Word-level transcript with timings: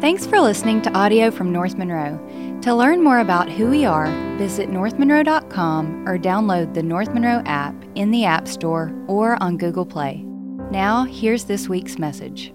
Thanks 0.00 0.26
for 0.26 0.40
listening 0.40 0.80
to 0.82 0.92
audio 0.94 1.30
from 1.30 1.52
North 1.52 1.76
Monroe. 1.76 2.18
To 2.62 2.74
learn 2.74 3.04
more 3.04 3.18
about 3.18 3.50
who 3.50 3.68
we 3.68 3.84
are, 3.84 4.06
visit 4.38 4.70
northmonroe.com 4.70 6.08
or 6.08 6.16
download 6.16 6.72
the 6.72 6.82
North 6.82 7.12
Monroe 7.12 7.42
app 7.44 7.74
in 7.96 8.10
the 8.10 8.24
App 8.24 8.48
Store 8.48 8.94
or 9.08 9.36
on 9.42 9.58
Google 9.58 9.84
Play. 9.84 10.22
Now, 10.70 11.04
here's 11.04 11.44
this 11.44 11.68
week's 11.68 11.98
message. 11.98 12.50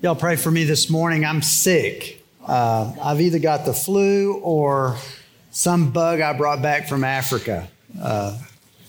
Y'all 0.00 0.16
pray 0.16 0.36
for 0.36 0.50
me 0.50 0.64
this 0.64 0.88
morning. 0.88 1.26
I'm 1.26 1.42
sick. 1.42 2.24
Uh, 2.46 2.94
I've 3.02 3.20
either 3.20 3.38
got 3.38 3.66
the 3.66 3.74
flu 3.74 4.38
or 4.38 4.96
some 5.50 5.92
bug 5.92 6.22
I 6.22 6.32
brought 6.32 6.62
back 6.62 6.88
from 6.88 7.04
Africa. 7.04 7.68
Uh, 8.00 8.38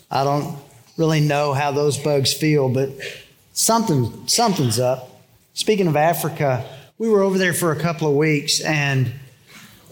I 0.10 0.24
don't 0.24 0.58
really 0.96 1.20
know 1.20 1.52
how 1.52 1.74
those 1.74 1.98
bugs 1.98 2.34
feel, 2.34 2.70
but 2.70 2.90
something 3.52 4.30
something's 4.30 4.80
up. 4.80 5.10
Speaking 5.56 5.86
of 5.86 5.96
Africa, 5.96 6.66
we 6.98 7.08
were 7.08 7.22
over 7.22 7.38
there 7.38 7.54
for 7.54 7.72
a 7.72 7.80
couple 7.80 8.10
of 8.10 8.16
weeks, 8.16 8.60
and 8.60 9.12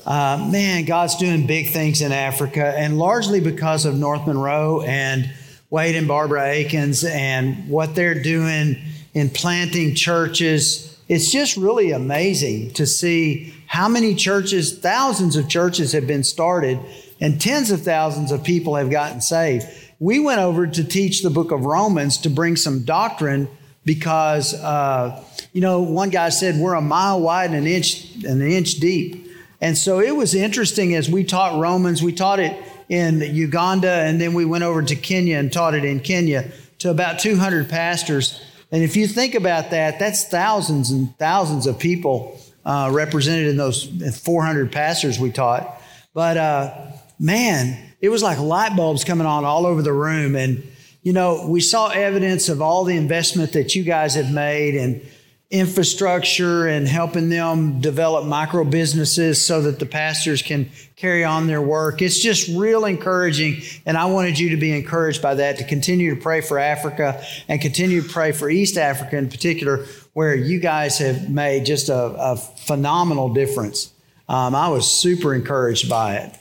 uh, 0.08 0.50
man, 0.52 0.86
God's 0.86 1.16
doing 1.18 1.46
big 1.46 1.70
things 1.70 2.02
in 2.02 2.12
Africa, 2.12 2.74
and 2.76 2.98
largely 2.98 3.40
because 3.40 3.86
of 3.86 3.96
North 3.96 4.26
Monroe 4.26 4.82
and 4.82 5.32
Wade 5.70 5.96
and 5.96 6.08
Barbara 6.08 6.50
Akins 6.50 7.04
and 7.04 7.70
what 7.70 7.94
they're 7.94 8.20
doing 8.20 8.76
in 9.14 9.30
planting 9.30 9.94
churches. 9.94 10.98
It's 11.08 11.32
just 11.32 11.56
really 11.58 11.92
amazing 11.92 12.72
to 12.72 12.88
see 12.88 13.54
how 13.68 13.88
many 13.88 14.16
churches, 14.16 14.80
thousands 14.80 15.36
of 15.36 15.48
churches 15.48 15.92
have 15.92 16.08
been 16.08 16.24
started, 16.24 16.80
and 17.20 17.40
tens 17.40 17.70
of 17.70 17.84
thousands 17.84 18.32
of 18.32 18.44
people 18.44 18.78
have 18.78 18.90
gotten 18.90 19.22
saved. 19.22 19.68
We 20.00 20.18
went 20.18 20.40
over 20.40 20.66
to 20.66 20.84
teach 20.84 21.22
the 21.22 21.30
book 21.30 21.52
of 21.52 21.66
Romans 21.66 22.18
to 22.18 22.32
bring 22.32 22.56
some 22.56 22.84
doctrine 22.84 23.48
because, 23.86 24.54
uh, 24.54 25.24
you 25.54 25.62
know, 25.62 25.82
one 25.82 26.10
guy 26.10 26.30
said 26.30 26.56
we're 26.56 26.76
a 26.76 26.82
mile 26.82 27.20
wide 27.20 27.52
and 27.52 27.60
an 27.60 27.68
inch, 27.68 28.16
an 28.24 28.42
inch 28.42 28.76
deep. 28.76 29.28
And 29.60 29.78
so 29.78 30.00
it 30.00 30.16
was 30.16 30.34
interesting 30.34 30.96
as 30.96 31.10
we 31.10 31.24
taught 31.24 31.60
Romans, 31.60 32.02
we 32.02 32.14
taught 32.14 32.40
it 32.40 32.58
in 32.90 33.22
Uganda, 33.22 33.92
and 33.92 34.20
then 34.20 34.34
we 34.34 34.44
went 34.44 34.64
over 34.64 34.82
to 34.82 34.96
Kenya 34.96 35.38
and 35.38 35.52
taught 35.52 35.76
it 35.76 35.86
in 35.86 36.00
Kenya 36.00 36.52
to 36.80 36.90
about 36.90 37.20
200 37.20 37.70
pastors. 37.70 38.42
And 38.72 38.84
if 38.84 38.96
you 38.96 39.08
think 39.08 39.36
about 39.36 39.72
that, 39.72 40.00
that's 40.00 40.26
thousands 40.26 40.92
and 40.92 41.16
thousands 41.18 41.68
of 41.68 41.78
people 41.80 42.40
uh, 42.66 42.90
represented 42.92 43.48
in 43.48 43.58
those 43.58 43.86
400 44.20 44.72
pastors 44.72 45.20
we 45.20 45.32
taught. 45.32 45.82
But 46.14 46.38
uh, 46.38 46.92
man, 47.20 47.92
it 48.02 48.10
was 48.10 48.24
like 48.24 48.40
light 48.40 48.76
bulbs 48.76 49.04
coming 49.04 49.28
on 49.28 49.46
all 49.46 49.66
over 49.66 49.82
the 49.82 49.94
room. 49.94 50.36
And 50.36 50.64
you 51.02 51.14
know, 51.14 51.48
we 51.48 51.62
saw 51.62 51.90
evidence 51.90 52.50
of 52.50 52.62
all 52.62 52.84
the 52.84 52.96
investment 52.96 53.54
that 53.54 53.76
you 53.76 53.84
guys 53.84 54.16
have 54.16 54.32
made 54.32 54.76
and 54.76 55.02
infrastructure 55.50 56.66
and 56.66 56.88
helping 56.88 57.28
them 57.28 57.82
develop 57.82 58.26
micro 58.26 58.64
businesses 58.64 59.46
so 59.46 59.62
that 59.64 59.80
the 59.80 59.86
pastors 59.86 60.42
can 60.42 60.70
carry 60.96 61.26
on 61.26 61.46
their 61.48 61.62
work. 61.62 62.02
It's 62.02 62.20
just 62.20 62.48
real 62.58 62.86
encouraging. 62.86 63.62
And 63.86 63.98
I 63.98 64.06
wanted 64.06 64.40
you 64.40 64.50
to 64.50 64.58
be 64.58 64.72
encouraged 64.72 65.22
by 65.22 65.36
that, 65.36 65.58
to 65.58 65.66
continue 65.66 66.16
to 66.16 66.22
pray 66.22 66.40
for 66.40 66.58
Africa 66.58 67.22
and 67.50 67.60
continue 67.60 68.02
to 68.02 68.08
pray 68.08 68.32
for 68.32 68.50
East 68.50 68.78
Africa 68.78 69.18
in 69.18 69.30
particular, 69.30 69.86
where 70.14 70.34
you 70.34 70.60
guys 70.60 71.00
have 71.00 71.30
made 71.30 71.66
just 71.66 71.90
a, 71.90 71.96
a 71.98 72.38
phenomenal 72.38 73.34
difference. 73.34 73.92
Um, 74.30 74.56
I 74.56 74.70
was 74.70 74.90
super 74.90 75.34
encouraged 75.34 75.90
by 75.90 76.16
it. 76.16 76.36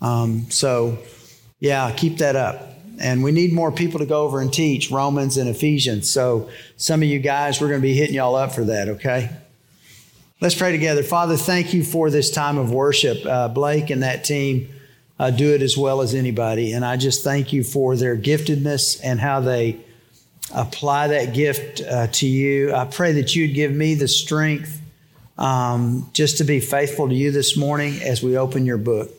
Um, 0.00 0.50
so, 0.50 0.98
yeah, 1.60 1.92
keep 1.94 2.18
that 2.18 2.36
up. 2.36 2.73
And 3.00 3.24
we 3.24 3.32
need 3.32 3.52
more 3.52 3.72
people 3.72 4.00
to 4.00 4.06
go 4.06 4.22
over 4.22 4.40
and 4.40 4.52
teach 4.52 4.90
Romans 4.90 5.36
and 5.36 5.48
Ephesians. 5.48 6.10
So, 6.10 6.48
some 6.76 7.02
of 7.02 7.08
you 7.08 7.18
guys, 7.18 7.60
we're 7.60 7.68
going 7.68 7.80
to 7.80 7.86
be 7.86 7.94
hitting 7.94 8.14
y'all 8.14 8.36
up 8.36 8.52
for 8.52 8.64
that, 8.64 8.88
okay? 8.88 9.30
Let's 10.40 10.54
pray 10.54 10.72
together. 10.72 11.02
Father, 11.02 11.36
thank 11.36 11.72
you 11.72 11.82
for 11.82 12.10
this 12.10 12.30
time 12.30 12.58
of 12.58 12.70
worship. 12.70 13.24
Uh, 13.24 13.48
Blake 13.48 13.90
and 13.90 14.02
that 14.02 14.24
team 14.24 14.68
uh, 15.18 15.30
do 15.30 15.54
it 15.54 15.62
as 15.62 15.76
well 15.76 16.00
as 16.00 16.14
anybody. 16.14 16.72
And 16.72 16.84
I 16.84 16.96
just 16.96 17.24
thank 17.24 17.52
you 17.52 17.64
for 17.64 17.96
their 17.96 18.16
giftedness 18.16 19.00
and 19.02 19.20
how 19.20 19.40
they 19.40 19.78
apply 20.54 21.08
that 21.08 21.34
gift 21.34 21.80
uh, 21.80 22.08
to 22.08 22.26
you. 22.26 22.74
I 22.74 22.84
pray 22.84 23.12
that 23.12 23.34
you'd 23.34 23.54
give 23.54 23.72
me 23.72 23.94
the 23.94 24.08
strength 24.08 24.80
um, 25.38 26.10
just 26.12 26.38
to 26.38 26.44
be 26.44 26.60
faithful 26.60 27.08
to 27.08 27.14
you 27.14 27.30
this 27.30 27.56
morning 27.56 28.00
as 28.02 28.22
we 28.22 28.36
open 28.36 28.66
your 28.66 28.78
book. 28.78 29.10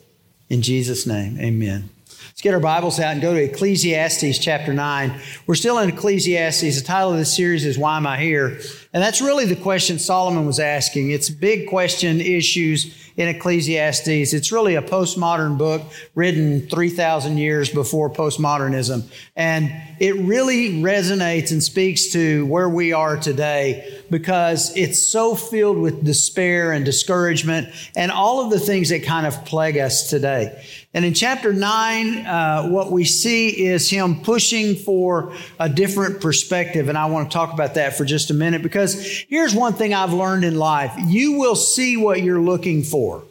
In 0.50 0.62
Jesus' 0.62 1.08
name, 1.08 1.40
amen. 1.40 1.90
Let's 2.36 2.42
get 2.42 2.54
our 2.54 2.60
Bibles 2.60 3.00
out 3.00 3.14
and 3.14 3.22
go 3.22 3.34
to 3.34 3.42
Ecclesiastes 3.42 4.40
chapter 4.40 4.74
9. 4.74 5.22
We're 5.48 5.56
still 5.56 5.80
in 5.80 5.88
Ecclesiastes. 5.88 6.78
The 6.78 6.86
title 6.86 7.14
of 7.14 7.18
this 7.18 7.34
series 7.34 7.64
is 7.64 7.78
Why 7.78 7.96
Am 7.96 8.06
I 8.06 8.20
Here? 8.20 8.60
And 8.92 9.02
that's 9.02 9.22
really 9.22 9.46
the 9.46 9.56
question 9.56 10.00
Solomon 10.00 10.46
was 10.46 10.60
asking. 10.60 11.12
It's 11.12 11.30
big 11.30 11.70
question 11.70 12.20
issues 12.20 12.94
in 13.16 13.30
Ecclesiastes. 13.30 14.34
It's 14.34 14.52
really 14.52 14.76
a 14.76 14.82
postmodern 14.82 15.58
book 15.58 15.82
written 16.14 16.68
3,000 16.68 17.38
years 17.38 17.70
before 17.70 18.10
postmodernism. 18.10 19.10
And 19.38 19.72
it 20.00 20.16
really 20.16 20.82
resonates 20.82 21.52
and 21.52 21.64
speaks 21.64 22.08
to 22.12 22.46
where 22.48 22.68
we 22.68 22.92
are 22.92 23.16
today 23.16 24.02
because 24.10 24.76
it's 24.76 25.08
so 25.08 25.36
filled 25.36 25.78
with 25.78 26.04
despair 26.04 26.74
and 26.74 26.84
discouragement 26.84 27.70
and 27.96 28.12
all 28.12 28.44
of 28.44 28.52
the 28.52 28.60
things 28.60 28.90
that 28.90 29.04
kind 29.04 29.26
of 29.26 29.46
plague 29.46 29.78
us 29.78 30.10
today. 30.10 30.62
And 30.96 31.04
in 31.04 31.14
chapter 31.14 31.52
9, 31.52 32.26
uh, 32.26 32.68
what 32.70 32.90
we 32.90 33.04
see 33.04 33.50
is 33.50 33.90
him 33.90 34.22
pushing 34.22 34.76
for 34.76 35.34
a 35.60 35.68
different 35.68 36.22
perspective. 36.22 36.88
And 36.88 36.98
I 36.98 37.08
want 37.08 37.30
to 37.30 37.34
talk 37.34 37.52
about 37.52 37.74
that 37.74 37.98
for 37.98 38.06
just 38.06 38.32
a 38.32 38.34
minute 38.34 38.64
because 38.64 39.26
here's 39.28 39.54
one 39.54 39.74
thing 39.74 39.94
I've 39.94 40.14
learned 40.14 40.46
in 40.46 40.56
life 40.56 40.94
you 40.98 41.34
will 41.34 41.58
see 41.58 41.98
what 41.98 42.24
you're 42.24 42.40
looking 42.40 42.82
for. 42.82 43.24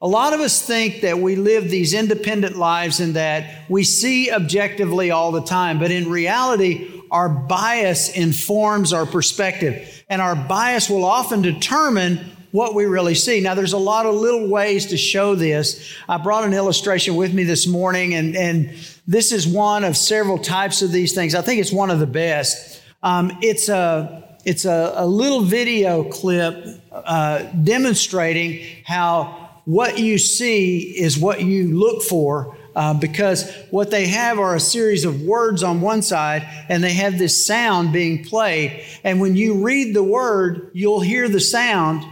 A 0.00 0.08
lot 0.08 0.32
of 0.32 0.40
us 0.40 0.62
think 0.62 1.02
that 1.02 1.18
we 1.18 1.36
live 1.36 1.68
these 1.68 1.92
independent 1.92 2.56
lives 2.56 3.00
and 3.00 3.16
that 3.16 3.66
we 3.68 3.84
see 3.84 4.32
objectively 4.32 5.10
all 5.10 5.30
the 5.30 5.42
time, 5.42 5.78
but 5.78 5.90
in 5.90 6.08
reality, 6.08 7.02
our 7.10 7.28
bias 7.28 8.08
informs 8.08 8.94
our 8.94 9.04
perspective, 9.04 10.04
and 10.08 10.22
our 10.22 10.34
bias 10.34 10.88
will 10.88 11.04
often 11.04 11.42
determine 11.42 12.34
what 12.52 12.74
we 12.74 12.84
really 12.84 13.14
see. 13.14 13.40
Now, 13.40 13.54
there's 13.54 13.72
a 13.72 13.78
lot 13.78 14.06
of 14.06 14.14
little 14.14 14.48
ways 14.48 14.86
to 14.86 14.96
show 14.96 15.34
this. 15.34 15.94
I 16.08 16.18
brought 16.18 16.44
an 16.44 16.52
illustration 16.52 17.16
with 17.16 17.32
me 17.32 17.44
this 17.44 17.66
morning, 17.66 18.14
and, 18.14 18.36
and 18.36 18.74
this 19.06 19.32
is 19.32 19.46
one 19.46 19.84
of 19.84 19.96
several 19.96 20.38
types 20.38 20.82
of 20.82 20.92
these 20.92 21.14
things. 21.14 21.34
I 21.34 21.42
think 21.42 21.60
it's 21.60 21.72
one 21.72 21.90
of 21.90 21.98
the 21.98 22.06
best. 22.06 22.82
Um, 23.02 23.38
it's 23.40 23.68
a 23.68 24.26
it's 24.44 24.64
a, 24.64 24.92
a 24.96 25.06
little 25.06 25.42
video 25.42 26.04
clip 26.04 26.66
uh, 26.90 27.42
demonstrating 27.62 28.64
how 28.84 29.50
what 29.64 29.98
you 29.98 30.16
see 30.16 30.78
is 30.78 31.18
what 31.18 31.42
you 31.42 31.78
look 31.78 32.02
for 32.02 32.56
uh, 32.74 32.94
because 32.94 33.50
what 33.70 33.90
they 33.90 34.06
have 34.06 34.38
are 34.38 34.54
a 34.54 34.60
series 34.60 35.04
of 35.04 35.22
words 35.22 35.62
on 35.62 35.80
one 35.80 36.02
side 36.02 36.46
and 36.68 36.82
they 36.82 36.94
have 36.94 37.18
this 37.18 37.46
sound 37.46 37.92
being 37.92 38.24
played. 38.24 38.84
And 39.04 39.20
when 39.20 39.36
you 39.36 39.62
read 39.62 39.94
the 39.94 40.02
word, 40.02 40.70
you'll 40.72 41.00
hear 41.00 41.28
the 41.28 41.40
sound 41.40 42.04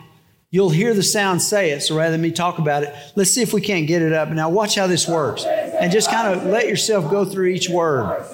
You'll 0.51 0.71
hear 0.71 0.95
the 0.95 1.03
sound 1.03 1.43
say 1.43 1.73
it. 1.73 1.83
So 1.83 1.95
rather 1.95 2.13
than 2.13 2.23
me 2.23 2.31
talk 2.33 2.59
about 2.59 2.83
it, 2.83 2.95
let's 3.17 3.31
see 3.31 3.43
if 3.43 3.53
we 3.53 3.61
can't 3.61 3.87
get 3.87 4.01
it 4.01 4.15
up. 4.15 4.31
Now, 4.31 4.49
watch 4.49 4.77
how 4.77 4.87
this 4.87 5.07
works. 5.07 5.45
And 5.45 5.93
just 5.93 6.11
kind 6.11 6.35
of 6.35 6.47
let 6.47 6.67
yourself 6.67 7.11
go 7.11 7.27
through 7.27 7.49
each 7.49 7.69
word. 7.69 8.25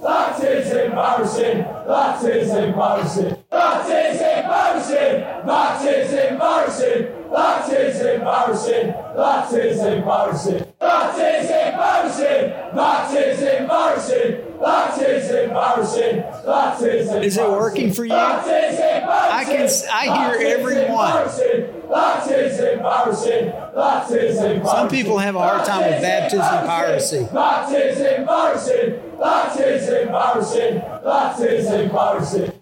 That 0.00 0.40
is 0.44 0.70
embarrassing. 0.70 1.58
That 1.58 2.22
is 2.24 2.50
embarrassing. 2.50 3.36
That 3.50 3.90
is 3.90 4.20
embarrassing. 4.20 5.46
That 5.46 5.84
is 5.84 6.12
embarrassing. 6.12 7.15
Lattes 7.30 8.14
embarrassing. 8.14 8.92
Lattes 9.16 9.78
embarrassing. 9.84 10.64
Lattes 10.80 11.50
embarrassing. 11.68 12.52
Lattes 12.74 13.60
embarrassing. 13.60 14.42
Lattes 14.60 15.44
embarrassing. 15.44 16.22
Lattes 16.46 17.24
Is 17.24 17.36
it 17.36 17.50
working 17.50 17.92
for 17.92 18.04
you? 18.04 18.14
I 18.14 19.44
can. 19.44 19.68
I 19.92 20.04
hear 20.18 20.56
everyone. 20.56 21.28
Some 24.66 24.88
people 24.88 25.18
have 25.18 25.36
a 25.36 25.40
hard 25.40 25.64
time 25.64 25.90
with 25.90 26.02
baptism 26.02 26.66
piracy. 26.66 27.28
Baptism 27.32 28.26
piracy. 28.26 28.94
Baptism 29.18 30.08
piracy. 30.08 30.82
Baptism 31.04 31.90
piracy. 31.90 32.52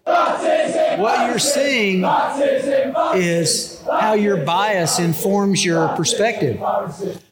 What 0.98 1.26
you're 1.28 1.38
seeing 1.38 2.04
is 3.14 3.82
how 3.86 4.14
your 4.14 4.38
bias 4.38 4.98
informs 4.98 5.64
your 5.64 5.88
perspective. 5.96 6.60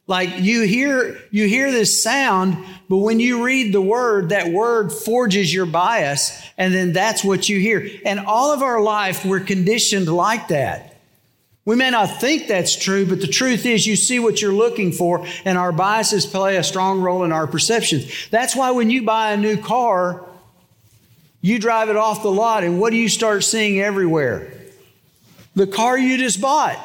Like 0.07 0.41
you 0.41 0.63
hear 0.63 1.19
you 1.31 1.47
hear 1.47 1.71
this 1.71 2.03
sound, 2.03 2.65
but 2.89 2.99
when 2.99 3.21
you 3.21 3.45
read 3.45 3.73
the 3.73 3.81
word, 3.81 4.31
that 4.31 4.49
word 4.49 4.93
forges 4.93 5.55
your 5.55 5.67
bias, 5.67 6.43
and 6.59 6.75
then 6.75 6.93
that's 6.93 7.25
what 7.25 7.49
you 7.49 7.59
hear. 7.59 7.89
And 8.05 8.21
all 8.21 8.53
of 8.53 8.63
our 8.63 8.81
life, 8.83 9.25
we're 9.25 9.41
conditioned 9.41 10.09
like 10.09 10.49
that. 10.49 10.93
We 11.65 11.77
may 11.77 11.91
not 11.91 12.21
think 12.21 12.49
that's 12.49 12.75
true, 12.75 13.07
but 13.07 13.21
the 13.21 13.29
truth 13.29 13.65
is 13.65 13.87
you 13.87 13.95
see 13.95 14.19
what 14.19 14.43
you're 14.43 14.53
looking 14.53 14.91
for, 14.91 15.25
and 15.45 15.57
our 15.57 15.71
biases 15.71 16.27
play 16.27 16.57
a 16.57 16.65
strong 16.65 17.01
role 17.01 17.23
in 17.23 17.31
our 17.31 17.47
perceptions. 17.47 18.29
That's 18.31 18.57
why 18.57 18.73
when 18.73 18.91
you 18.91 19.05
buy 19.05 19.31
a 19.31 19.37
new 19.37 19.57
car, 19.57 20.27
you 21.43 21.59
drive 21.59 21.91
it 21.91 21.97
off 21.97 22.23
the 22.23 22.31
lot, 22.31 22.65
and 22.65 22.81
what 22.81 22.91
do 22.91 22.97
you 22.97 23.11
start 23.11 23.45
seeing 23.45 23.79
everywhere? 23.81 24.63
the 25.55 25.67
car 25.67 25.99
you 25.99 26.17
just 26.19 26.41
bought. 26.41 26.79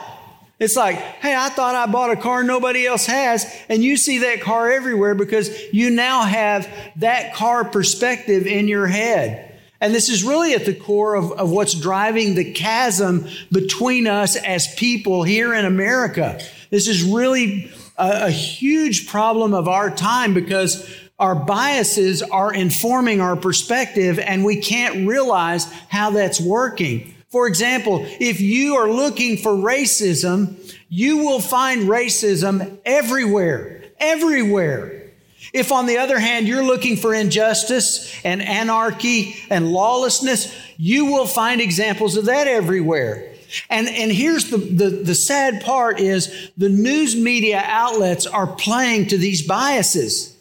It's 0.60 0.76
like, 0.76 0.96
hey, 0.96 1.36
I 1.36 1.50
thought 1.50 1.76
I 1.76 1.86
bought 1.92 2.12
a 2.12 2.16
car 2.16 2.44
nobody 2.44 2.88
else 2.88 3.06
has, 3.06 3.46
and 3.70 3.84
you 3.84 3.96
see 3.96 4.20
that 4.20 4.42
car 4.42 4.72
everywhere 4.72 5.14
because 5.14 5.52
you 5.72 5.92
now 5.92 6.24
have 6.24 6.68
that 6.98 7.36
car 7.36 7.64
perspective 7.64 8.48
in 8.48 8.68
your 8.68 8.88
head. 8.88 9.44
And 9.80 9.94
this 9.94 10.10
is 10.10 10.24
really 10.24 10.56
at 10.56 10.66
the 10.66 10.74
core 10.74 11.14
of, 11.14 11.32
of 11.34 11.52
what's 11.52 11.76
driving 11.76 12.34
the 12.34 12.52
chasm 12.54 13.28
between 13.52 14.08
us 14.08 14.36
as 14.36 14.74
people 14.74 15.22
here 15.22 15.54
in 15.54 15.66
America. 15.66 16.42
This 16.72 16.88
is 16.88 17.04
really 17.04 17.72
a, 17.96 18.26
a 18.26 18.32
huge 18.32 19.08
problem 19.08 19.54
of 19.54 19.68
our 19.68 19.92
time 19.92 20.34
because 20.34 20.90
our 21.20 21.34
biases 21.34 22.22
are 22.22 22.54
informing 22.54 23.22
our 23.22 23.36
perspective 23.36 24.20
and 24.20 24.46
we 24.46 24.62
can't 24.62 25.08
realize 25.08 25.66
how 25.90 26.12
that's 26.12 26.40
working. 26.40 27.14
For 27.30 27.48
example, 27.48 28.06
if 28.20 28.40
you 28.40 28.76
are 28.76 28.90
looking 28.90 29.38
for 29.38 29.52
racism, 29.52 30.76
you 30.90 31.18
will 31.18 31.42
find 31.42 31.90
racism 31.90 32.78
everywhere, 32.86 33.84
everywhere. 34.00 34.94
If, 35.54 35.72
on 35.72 35.88
the 35.88 35.98
other 35.98 36.20
hand, 36.20 36.48
you're 36.48 36.64
looking 36.64 36.98
for 36.98 37.14
injustice 37.14 38.14
and 38.24 38.42
anarchy 38.42 39.36
and 39.50 39.72
lawlessness, 39.72 40.54
you 40.78 41.06
will 41.06 41.26
find 41.26 41.62
examples 41.62 42.16
of 42.16 42.26
that 42.26 42.48
everywhere. 42.48 43.34
And, 43.70 43.88
and 43.88 44.12
here's 44.12 44.50
the, 44.52 44.58
the, 44.58 44.90
the 44.90 45.16
sad 45.16 45.64
part 45.64 46.00
is 46.00 46.52
the 46.58 46.70
news 46.70 47.16
media 47.16 47.64
outlets 47.66 48.28
are 48.28 48.48
playing 48.48 49.08
to 49.08 49.18
these 49.18 49.48
biases 49.48 50.37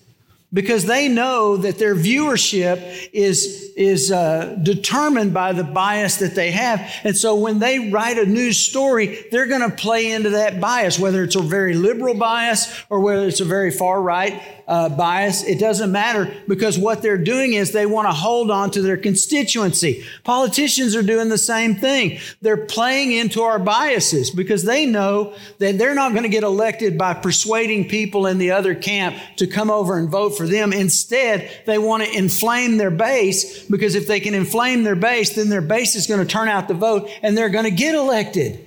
because 0.53 0.87
they 0.87 1.09
know 1.09 1.57
that 1.57 1.79
their 1.79 1.95
viewership 1.95 3.11
is, 3.13 3.73
is 3.77 4.13
uh, 4.13 4.57
determined 4.63 5.35
by 5.35 5.53
the 5.53 5.65
bias 5.65 6.17
that 6.17 6.35
they 6.35 6.51
have. 6.53 6.81
And 7.05 7.17
so 7.17 7.35
when 7.35 7.59
they 7.59 7.91
write 7.91 8.19
a 8.19 8.27
news 8.27 8.59
story, 8.59 9.27
they're 9.31 9.47
going 9.47 9.69
to 9.69 9.77
play 9.77 10.13
into 10.13 10.31
that 10.31 10.61
bias, 10.61 10.99
whether 10.99 11.25
it's 11.25 11.37
a 11.37 11.43
very 11.43 11.75
liberal 11.75 12.15
bias 12.15 12.85
or 12.89 13.01
whether 13.01 13.27
it's 13.27 13.41
a 13.41 13.45
very 13.45 13.71
far 13.71 14.01
right 14.01 14.41
uh, 14.69 14.89
bias. 14.89 15.45
It 15.45 15.59
doesn't 15.59 15.93
matter 15.93 16.33
because 16.49 16.79
what 16.79 17.03
they're 17.03 17.19
doing 17.19 17.55
is 17.55 17.73
they 17.73 17.87
want 17.87 18.09
to 18.09 18.13
hold 18.13 18.51
on 18.51 18.71
to 18.73 18.83
their 18.83 18.97
constituency. 18.97 20.05
Politicians 20.25 20.97
are 20.97 21.03
doing 21.03 21.29
the 21.29 21.39
same 21.39 21.75
thing. 21.77 22.19
They're 22.41 22.67
playing 22.67 23.13
into 23.13 23.43
our 23.43 23.59
biases 23.59 24.31
because 24.31 24.65
they 24.65 24.87
know 24.87 25.35
that 25.59 25.79
they're 25.79 25.95
not 25.95 26.13
going 26.13 26.25
to 26.25 26.29
get 26.29 26.43
elected 26.43 26.99
by 26.99 27.15
persuading 27.15 27.89
people 27.89 28.27
in 28.27 28.39
the 28.39 28.51
other 28.53 28.75
camp 28.75 29.17
to 29.37 29.47
come 29.47 29.71
over 29.71 29.99
and 29.99 30.09
vote 30.09 30.37
for 30.37 30.46
them. 30.47 30.73
Instead, 30.73 31.51
they 31.67 31.79
want 31.79 32.05
to 32.05 32.17
inflame 32.17 32.77
their 32.77 32.91
base 32.91 33.65
because 33.65 33.95
if 33.95 34.07
they 34.07 34.21
can 34.21 34.35
inflame 34.35 34.83
their 34.83 34.97
base, 34.97 35.35
then 35.35 35.49
their 35.49 35.61
base 35.61 35.95
is 35.95 36.07
going 36.07 36.21
to 36.21 36.27
turn 36.27 36.49
out 36.49 36.69
the 36.69 36.75
vote 36.75 37.11
and 37.23 37.37
they're 37.37 37.49
going 37.49 37.65
to 37.65 37.71
get 37.71 37.95
elected. 37.95 38.67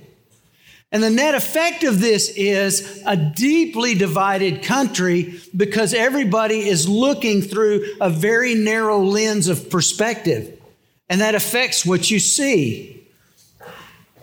And 0.92 1.02
the 1.02 1.10
net 1.10 1.34
effect 1.34 1.84
of 1.84 2.00
this 2.00 2.30
is 2.30 3.02
a 3.06 3.16
deeply 3.16 3.94
divided 3.94 4.64
country 4.64 5.40
because 5.56 5.94
everybody 5.94 6.68
is 6.68 6.88
looking 6.88 7.42
through 7.42 7.94
a 8.00 8.10
very 8.10 8.54
narrow 8.54 8.98
lens 9.00 9.46
of 9.46 9.70
perspective. 9.70 10.58
And 11.08 11.20
that 11.20 11.34
affects 11.34 11.86
what 11.86 12.10
you 12.10 12.18
see. 12.18 13.08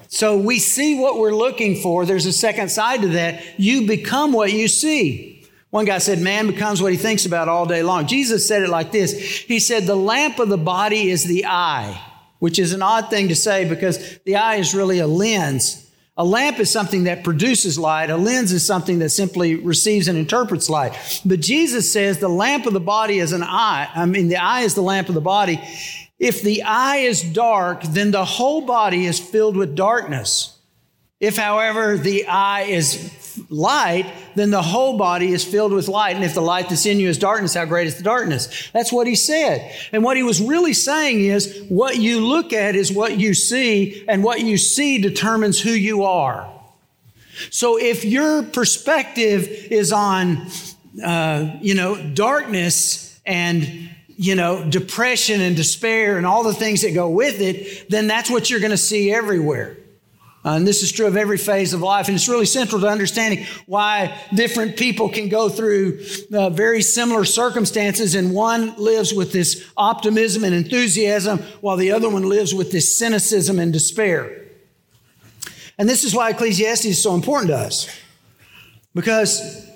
So 0.10 0.38
we 0.38 0.60
see 0.60 1.00
what 1.00 1.20
we're 1.20 1.36
looking 1.36 1.76
for. 1.76 2.06
There's 2.06 2.26
a 2.26 2.34
second 2.34 2.70
side 2.70 3.02
to 3.02 3.10
that. 3.10 3.44
You 3.60 3.88
become 3.88 4.34
what 4.34 4.52
you 4.52 4.68
see. 4.68 5.37
One 5.70 5.86
guy 5.86 5.98
said, 5.98 6.20
Man 6.20 6.48
becomes 6.48 6.82
what 6.82 6.92
he 6.92 6.98
thinks 6.98 7.26
about 7.26 7.50
all 7.50 7.66
day 7.66 7.84
long. 7.84 8.08
Jesus 8.08 8.48
said 8.48 8.64
it 8.64 8.70
like 8.70 8.92
this 8.92 9.14
He 9.14 9.60
said, 9.60 9.86
The 9.86 9.96
lamp 9.96 10.40
of 10.40 10.50
the 10.50 10.58
body 10.58 11.10
is 11.10 11.24
the 11.24 11.46
eye, 11.46 12.02
which 12.40 12.60
is 12.60 12.74
an 12.74 12.82
odd 12.82 13.10
thing 13.10 13.28
to 13.30 13.36
say 13.36 13.68
because 13.68 14.20
the 14.20 14.38
eye 14.38 14.56
is 14.56 14.74
really 14.74 15.00
a 15.00 15.08
lens. 15.08 15.84
A 16.20 16.26
lamp 16.26 16.60
is 16.60 16.72
something 16.72 17.04
that 17.04 17.24
produces 17.24 17.78
light. 17.78 18.10
A 18.10 18.18
lens 18.18 18.52
is 18.52 18.66
something 18.66 19.00
that 19.00 19.10
simply 19.10 19.56
receives 19.56 20.08
and 20.08 20.18
interprets 20.18 20.68
light. 20.68 21.22
But 21.24 21.42
Jesus 21.42 21.92
says 21.92 22.18
the 22.18 22.28
lamp 22.28 22.66
of 22.66 22.74
the 22.74 22.80
body 22.80 23.20
is 23.20 23.34
an 23.34 23.44
eye. 23.44 23.88
I 23.94 24.08
mean, 24.08 24.28
the 24.28 24.38
eye 24.38 24.62
is 24.62 24.74
the 24.74 24.82
lamp 24.82 25.10
of 25.10 25.16
the 25.16 25.22
body. 25.22 25.62
If 26.18 26.42
the 26.42 26.64
eye 26.64 26.98
is 26.98 27.22
dark, 27.22 27.84
then 27.84 28.10
the 28.10 28.26
whole 28.26 28.62
body 28.62 29.06
is 29.06 29.20
filled 29.20 29.56
with 29.56 29.76
darkness. 29.76 30.58
If, 31.20 31.38
however, 31.38 31.98
the 31.98 32.26
eye 32.28 32.64
is 32.64 33.12
light, 33.50 34.12
then 34.36 34.52
the 34.52 34.62
whole 34.62 34.98
body 34.98 35.32
is 35.34 35.44
filled 35.44 35.72
with 35.72 35.88
light. 35.88 36.16
And 36.16 36.26
if 36.26 36.34
the 36.34 36.42
light 36.42 36.70
that's 36.70 36.86
in 36.86 37.00
you 37.00 37.10
is 37.10 37.18
darkness, 37.18 37.54
how 37.54 37.66
great 37.66 37.88
is 37.88 37.96
the 37.96 38.04
darkness? 38.04 38.70
That's 38.74 38.92
what 38.92 39.08
he 39.08 39.16
said. 39.16 39.74
And 39.92 40.04
what 40.04 40.18
he 40.18 40.24
was 40.24 40.42
really 40.42 40.74
saying 40.74 41.22
is 41.22 41.64
what 41.70 41.98
you 41.98 42.20
look 42.20 42.54
at 42.54 42.76
is 42.76 42.92
what 42.92 43.18
you 43.18 43.34
see, 43.34 44.06
and 44.08 44.24
what 44.24 44.42
you 44.42 44.58
see 44.58 44.98
determines 44.98 45.60
who 45.60 45.72
you 45.72 46.04
are. 46.04 46.52
So 47.52 47.78
if 47.78 48.04
your 48.04 48.44
perspective 48.44 49.48
is 49.48 49.92
on, 49.92 50.48
uh, 51.04 51.58
you 51.62 51.76
know, 51.76 51.96
darkness 52.14 53.20
and 53.26 53.90
you 54.20 54.34
know, 54.34 54.68
depression 54.68 55.42
and 55.42 55.56
despair 55.56 56.18
and 56.18 56.26
all 56.26 56.44
the 56.44 56.54
things 56.54 56.82
that 56.82 56.92
go 56.92 57.08
with 57.08 57.40
it, 57.40 57.88
then 57.90 58.08
that's 58.08 58.32
what 58.32 58.50
you're 58.50 58.60
going 58.60 58.72
to 58.72 58.78
see 58.78 59.14
everywhere. 59.14 59.78
Uh, 60.46 60.52
and 60.52 60.68
this 60.68 60.82
is 60.82 60.92
true 60.92 61.08
of 61.08 61.18
every 61.18 61.38
phase 61.38 61.74
of 61.74 61.82
life. 61.82 62.08
And 62.08 62.16
it's 62.16 62.30
really 62.30 62.46
central 62.46 62.80
to 62.82 62.88
understanding 62.88 63.46
why 63.66 64.18
different 64.34 64.78
people 64.78 65.10
can 65.10 65.28
go 65.30 65.50
through 65.50 66.00
uh, 66.32 66.50
very 66.50 66.82
similar 66.82 67.26
circumstances. 67.26 68.16
And 68.16 68.34
one 68.34 68.76
lives 68.78 69.14
with 69.14 69.34
this 69.34 69.70
optimism 69.76 70.44
and 70.44 70.56
enthusiasm, 70.56 71.40
while 71.60 71.76
the 71.76 71.92
other 71.92 72.10
one 72.10 72.24
lives 72.24 72.54
with 72.54 72.72
this 72.72 72.98
cynicism 72.98 73.60
and 73.60 73.74
despair. 73.74 74.46
And 75.78 75.90
this 75.90 76.04
is 76.04 76.16
why 76.16 76.30
Ecclesiastes 76.30 76.86
is 76.86 77.02
so 77.04 77.14
important 77.14 77.50
to 77.50 77.58
us. 77.58 77.90
Because 78.96 79.68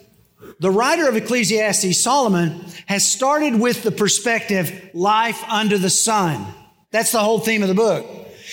the 0.59 0.71
writer 0.71 1.07
of 1.09 1.15
Ecclesiastes, 1.15 1.99
Solomon, 1.99 2.63
has 2.85 3.05
started 3.05 3.59
with 3.59 3.83
the 3.83 3.91
perspective 3.91 4.91
life 4.93 5.43
under 5.49 5.77
the 5.77 5.89
sun. 5.89 6.45
That's 6.91 7.11
the 7.11 7.19
whole 7.19 7.39
theme 7.39 7.61
of 7.61 7.67
the 7.67 7.75
book. 7.75 8.05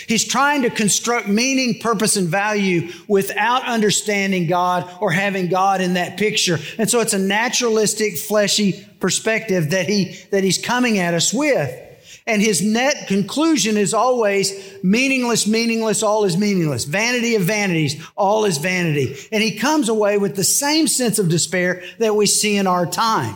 He's 0.07 0.25
trying 0.25 0.63
to 0.63 0.71
construct 0.71 1.29
meaning, 1.29 1.81
purpose, 1.81 2.17
and 2.17 2.29
value 2.29 2.93
without 3.09 3.65
understanding 3.67 4.47
God 4.47 4.91
or 5.01 5.11
having 5.11 5.49
God 5.49 5.81
in 5.81 5.95
that 5.95 6.17
picture. 6.17 6.59
And 6.79 6.89
so 6.89 7.01
it's 7.01 7.15
a 7.15 7.19
naturalistic, 7.19 8.17
fleshy 8.17 8.85
perspective 9.01 9.71
that 9.71 9.89
he, 9.89 10.17
that 10.31 10.45
he's 10.45 10.59
coming 10.59 10.99
at 10.99 11.15
us 11.15 11.33
with. 11.33 11.85
And 12.27 12.43
his 12.43 12.61
net 12.61 13.07
conclusion 13.09 13.79
is 13.79 13.95
always 13.95 14.53
meaningless, 14.83 15.47
meaningless, 15.47 16.03
all 16.03 16.25
is 16.25 16.37
meaningless. 16.37 16.85
Vanity 16.85 17.37
of 17.37 17.43
vanities, 17.43 18.07
all 18.17 18.45
is 18.45 18.59
vanity. 18.59 19.17
And 19.33 19.43
he 19.43 19.59
comes 19.59 19.89
away 19.89 20.19
with 20.19 20.37
the 20.37 20.45
same 20.45 20.89
sense 20.89 21.19
of 21.19 21.31
despair 21.31 21.83
that 21.99 22.15
we 22.15 22.27
see 22.27 22.57
in 22.57 22.67
our 22.67 22.85
time 22.85 23.35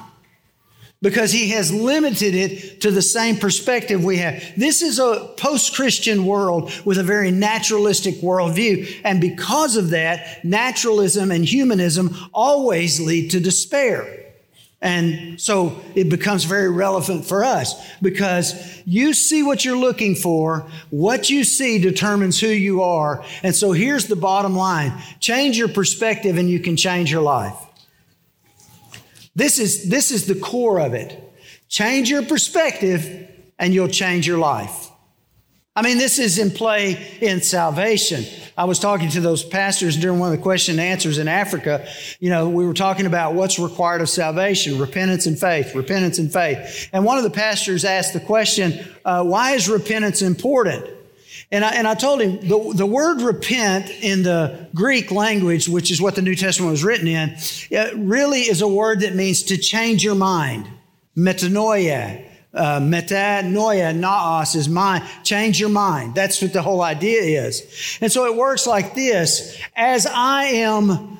because 1.02 1.32
he 1.32 1.50
has 1.50 1.72
limited 1.72 2.34
it 2.34 2.80
to 2.80 2.90
the 2.90 3.02
same 3.02 3.36
perspective 3.36 4.02
we 4.02 4.18
have. 4.18 4.42
This 4.56 4.80
is 4.80 4.98
a 4.98 5.32
post 5.36 5.74
Christian 5.74 6.24
world 6.24 6.72
with 6.84 6.96
a 6.96 7.02
very 7.02 7.30
naturalistic 7.30 8.16
worldview. 8.16 9.00
And 9.04 9.20
because 9.20 9.76
of 9.76 9.90
that, 9.90 10.44
naturalism 10.44 11.30
and 11.30 11.44
humanism 11.44 12.16
always 12.32 13.00
lead 13.00 13.32
to 13.32 13.40
despair. 13.40 14.20
And 14.80 15.40
so 15.40 15.80
it 15.94 16.08
becomes 16.08 16.42
very 16.42 16.68
relevant 16.68 17.24
for 17.24 17.44
us 17.44 17.74
because 18.00 18.82
you 18.84 19.14
see 19.14 19.44
what 19.44 19.64
you're 19.64 19.78
looking 19.78 20.16
for. 20.16 20.66
What 20.90 21.30
you 21.30 21.44
see 21.44 21.78
determines 21.78 22.40
who 22.40 22.48
you 22.48 22.82
are. 22.82 23.24
And 23.44 23.54
so 23.54 23.70
here's 23.70 24.06
the 24.06 24.16
bottom 24.16 24.56
line 24.56 24.92
change 25.20 25.56
your 25.56 25.68
perspective 25.68 26.36
and 26.36 26.50
you 26.50 26.58
can 26.58 26.76
change 26.76 27.12
your 27.12 27.22
life. 27.22 27.54
This 29.34 29.58
is, 29.58 29.88
this 29.88 30.10
is 30.10 30.26
the 30.26 30.34
core 30.34 30.80
of 30.80 30.94
it. 30.94 31.18
Change 31.68 32.10
your 32.10 32.22
perspective 32.22 33.28
and 33.58 33.72
you'll 33.72 33.88
change 33.88 34.26
your 34.26 34.38
life. 34.38 34.90
I 35.74 35.80
mean, 35.80 35.96
this 35.96 36.18
is 36.18 36.38
in 36.38 36.50
play 36.50 37.16
in 37.22 37.40
salvation. 37.40 38.26
I 38.58 38.64
was 38.66 38.78
talking 38.78 39.08
to 39.10 39.22
those 39.22 39.42
pastors 39.42 39.96
during 39.96 40.18
one 40.18 40.30
of 40.30 40.36
the 40.36 40.42
question 40.42 40.78
and 40.78 40.86
answers 40.86 41.16
in 41.16 41.28
Africa. 41.28 41.88
You 42.20 42.28
know, 42.28 42.50
we 42.50 42.66
were 42.66 42.74
talking 42.74 43.06
about 43.06 43.32
what's 43.32 43.58
required 43.58 44.02
of 44.02 44.10
salvation, 44.10 44.78
repentance 44.78 45.24
and 45.24 45.38
faith, 45.38 45.74
repentance 45.74 46.18
and 46.18 46.30
faith. 46.30 46.90
And 46.92 47.06
one 47.06 47.16
of 47.16 47.24
the 47.24 47.30
pastors 47.30 47.86
asked 47.86 48.12
the 48.12 48.20
question, 48.20 48.86
uh, 49.06 49.24
why 49.24 49.52
is 49.52 49.66
repentance 49.66 50.20
important? 50.20 50.86
And 51.52 51.66
I, 51.66 51.74
and 51.74 51.86
I 51.86 51.94
told 51.94 52.22
him 52.22 52.40
the, 52.40 52.72
the 52.74 52.86
word 52.86 53.20
repent 53.20 53.90
in 53.90 54.22
the 54.22 54.66
Greek 54.74 55.10
language, 55.10 55.68
which 55.68 55.90
is 55.90 56.00
what 56.00 56.16
the 56.16 56.22
New 56.22 56.34
Testament 56.34 56.70
was 56.70 56.82
written 56.82 57.06
in, 57.06 57.36
really 57.94 58.40
is 58.40 58.62
a 58.62 58.68
word 58.68 59.00
that 59.00 59.14
means 59.14 59.42
to 59.44 59.58
change 59.58 60.02
your 60.02 60.14
mind. 60.14 60.66
Metanoia. 61.16 62.26
Uh, 62.54 62.80
metanoia, 62.80 63.96
naos 63.96 64.54
is 64.54 64.68
mind. 64.68 65.04
Change 65.24 65.58
your 65.58 65.70
mind. 65.70 66.14
That's 66.14 66.42
what 66.42 66.52
the 66.52 66.60
whole 66.60 66.82
idea 66.82 67.46
is. 67.46 67.98
And 68.00 68.12
so 68.12 68.26
it 68.26 68.36
works 68.36 68.66
like 68.66 68.94
this. 68.94 69.58
As 69.74 70.06
I 70.06 70.44
am 70.44 71.18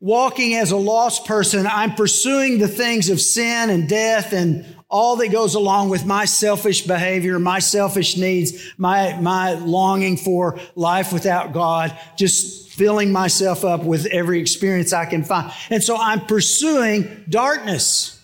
walking 0.00 0.54
as 0.54 0.70
a 0.70 0.76
lost 0.76 1.26
person, 1.26 1.66
I'm 1.66 1.94
pursuing 1.94 2.58
the 2.58 2.68
things 2.68 3.10
of 3.10 3.20
sin 3.20 3.70
and 3.70 3.88
death 3.88 4.32
and 4.32 4.64
all 4.88 5.16
that 5.16 5.28
goes 5.28 5.54
along 5.54 5.88
with 5.88 6.04
my 6.04 6.24
selfish 6.24 6.82
behavior, 6.82 7.38
my 7.38 7.60
selfish 7.60 8.16
needs, 8.16 8.72
my, 8.76 9.16
my 9.20 9.52
longing 9.52 10.16
for 10.16 10.58
life 10.74 11.12
without 11.12 11.52
God, 11.52 11.96
just 12.16 12.70
filling 12.70 13.12
myself 13.12 13.64
up 13.64 13.84
with 13.84 14.06
every 14.06 14.40
experience 14.40 14.92
I 14.92 15.04
can 15.04 15.22
find. 15.22 15.52
And 15.68 15.82
so 15.82 15.96
I'm 15.96 16.20
pursuing 16.26 17.24
darkness. 17.28 18.20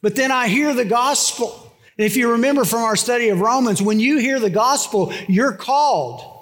But 0.00 0.16
then 0.16 0.30
I 0.30 0.48
hear 0.48 0.72
the 0.72 0.84
gospel. 0.84 1.72
And 1.98 2.06
if 2.06 2.16
you 2.16 2.32
remember 2.32 2.64
from 2.64 2.82
our 2.82 2.96
study 2.96 3.28
of 3.28 3.40
Romans, 3.40 3.82
when 3.82 4.00
you 4.00 4.18
hear 4.18 4.40
the 4.40 4.50
gospel, 4.50 5.12
you're 5.28 5.52
called. 5.52 6.35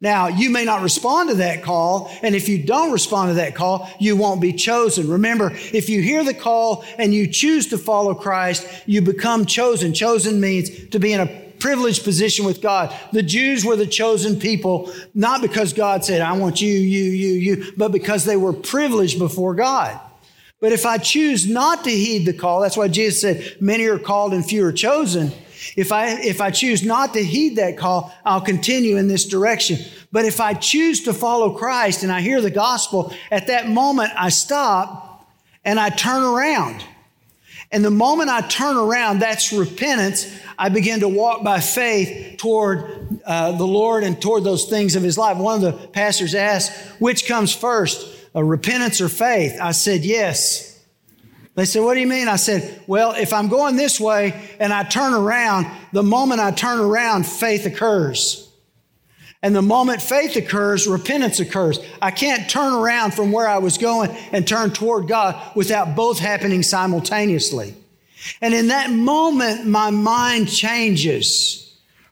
Now, 0.00 0.28
you 0.28 0.50
may 0.50 0.64
not 0.64 0.82
respond 0.82 1.30
to 1.30 1.36
that 1.36 1.62
call, 1.62 2.10
and 2.22 2.34
if 2.34 2.48
you 2.48 2.62
don't 2.62 2.92
respond 2.92 3.30
to 3.30 3.34
that 3.34 3.54
call, 3.54 3.88
you 3.98 4.16
won't 4.16 4.40
be 4.40 4.52
chosen. 4.52 5.08
Remember, 5.08 5.52
if 5.54 5.88
you 5.88 6.02
hear 6.02 6.24
the 6.24 6.34
call 6.34 6.84
and 6.98 7.14
you 7.14 7.26
choose 7.26 7.68
to 7.68 7.78
follow 7.78 8.14
Christ, 8.14 8.66
you 8.86 9.00
become 9.00 9.46
chosen. 9.46 9.94
Chosen 9.94 10.40
means 10.40 10.88
to 10.88 10.98
be 10.98 11.12
in 11.12 11.20
a 11.20 11.44
privileged 11.58 12.04
position 12.04 12.44
with 12.44 12.60
God. 12.60 12.94
The 13.12 13.22
Jews 13.22 13.64
were 13.64 13.76
the 13.76 13.86
chosen 13.86 14.38
people, 14.38 14.92
not 15.14 15.40
because 15.40 15.72
God 15.72 16.04
said, 16.04 16.20
I 16.20 16.32
want 16.32 16.60
you, 16.60 16.74
you, 16.74 17.04
you, 17.04 17.32
you, 17.32 17.72
but 17.76 17.92
because 17.92 18.26
they 18.26 18.36
were 18.36 18.52
privileged 18.52 19.18
before 19.18 19.54
God. 19.54 19.98
But 20.60 20.72
if 20.72 20.84
I 20.84 20.98
choose 20.98 21.48
not 21.48 21.84
to 21.84 21.90
heed 21.90 22.26
the 22.26 22.32
call, 22.32 22.60
that's 22.60 22.76
why 22.76 22.88
Jesus 22.88 23.20
said, 23.20 23.56
many 23.60 23.86
are 23.86 23.98
called 23.98 24.34
and 24.34 24.44
few 24.44 24.64
are 24.66 24.72
chosen. 24.72 25.32
If 25.76 25.92
I, 25.92 26.20
if 26.20 26.40
I 26.40 26.50
choose 26.50 26.82
not 26.82 27.14
to 27.14 27.24
heed 27.24 27.56
that 27.56 27.76
call, 27.76 28.14
I'll 28.24 28.40
continue 28.40 28.96
in 28.96 29.08
this 29.08 29.26
direction. 29.26 29.78
But 30.12 30.24
if 30.24 30.40
I 30.40 30.54
choose 30.54 31.04
to 31.04 31.12
follow 31.12 31.50
Christ 31.50 32.02
and 32.02 32.12
I 32.12 32.20
hear 32.20 32.40
the 32.40 32.50
gospel, 32.50 33.12
at 33.30 33.48
that 33.48 33.68
moment 33.68 34.12
I 34.16 34.28
stop 34.28 35.26
and 35.64 35.80
I 35.80 35.90
turn 35.90 36.22
around. 36.22 36.84
And 37.72 37.84
the 37.84 37.90
moment 37.90 38.30
I 38.30 38.40
turn 38.42 38.76
around, 38.76 39.18
that's 39.18 39.52
repentance. 39.52 40.32
I 40.56 40.68
begin 40.68 41.00
to 41.00 41.08
walk 41.08 41.42
by 41.42 41.60
faith 41.60 42.36
toward 42.38 43.20
uh, 43.24 43.52
the 43.52 43.66
Lord 43.66 44.04
and 44.04 44.20
toward 44.20 44.44
those 44.44 44.66
things 44.66 44.94
of 44.94 45.02
His 45.02 45.18
life. 45.18 45.38
One 45.38 45.56
of 45.56 45.80
the 45.80 45.88
pastors 45.88 46.34
asked, 46.34 46.72
which 47.00 47.26
comes 47.26 47.54
first? 47.54 48.12
repentance 48.42 49.00
or 49.00 49.08
faith? 49.08 49.58
I 49.60 49.70
said, 49.70 50.04
yes. 50.04 50.73
They 51.54 51.64
said, 51.64 51.82
What 51.82 51.94
do 51.94 52.00
you 52.00 52.06
mean? 52.06 52.28
I 52.28 52.36
said, 52.36 52.82
Well, 52.86 53.12
if 53.12 53.32
I'm 53.32 53.48
going 53.48 53.76
this 53.76 54.00
way 54.00 54.56
and 54.58 54.72
I 54.72 54.82
turn 54.82 55.14
around, 55.14 55.66
the 55.92 56.02
moment 56.02 56.40
I 56.40 56.50
turn 56.50 56.80
around, 56.80 57.26
faith 57.26 57.66
occurs. 57.66 58.40
And 59.42 59.54
the 59.54 59.62
moment 59.62 60.00
faith 60.00 60.36
occurs, 60.36 60.86
repentance 60.86 61.38
occurs. 61.38 61.78
I 62.00 62.10
can't 62.10 62.48
turn 62.48 62.72
around 62.72 63.12
from 63.12 63.30
where 63.30 63.46
I 63.46 63.58
was 63.58 63.76
going 63.76 64.10
and 64.32 64.48
turn 64.48 64.70
toward 64.70 65.06
God 65.06 65.38
without 65.54 65.94
both 65.94 66.18
happening 66.18 66.62
simultaneously. 66.62 67.74
And 68.40 68.54
in 68.54 68.68
that 68.68 68.90
moment, 68.90 69.66
my 69.66 69.90
mind 69.90 70.48
changes. 70.48 71.63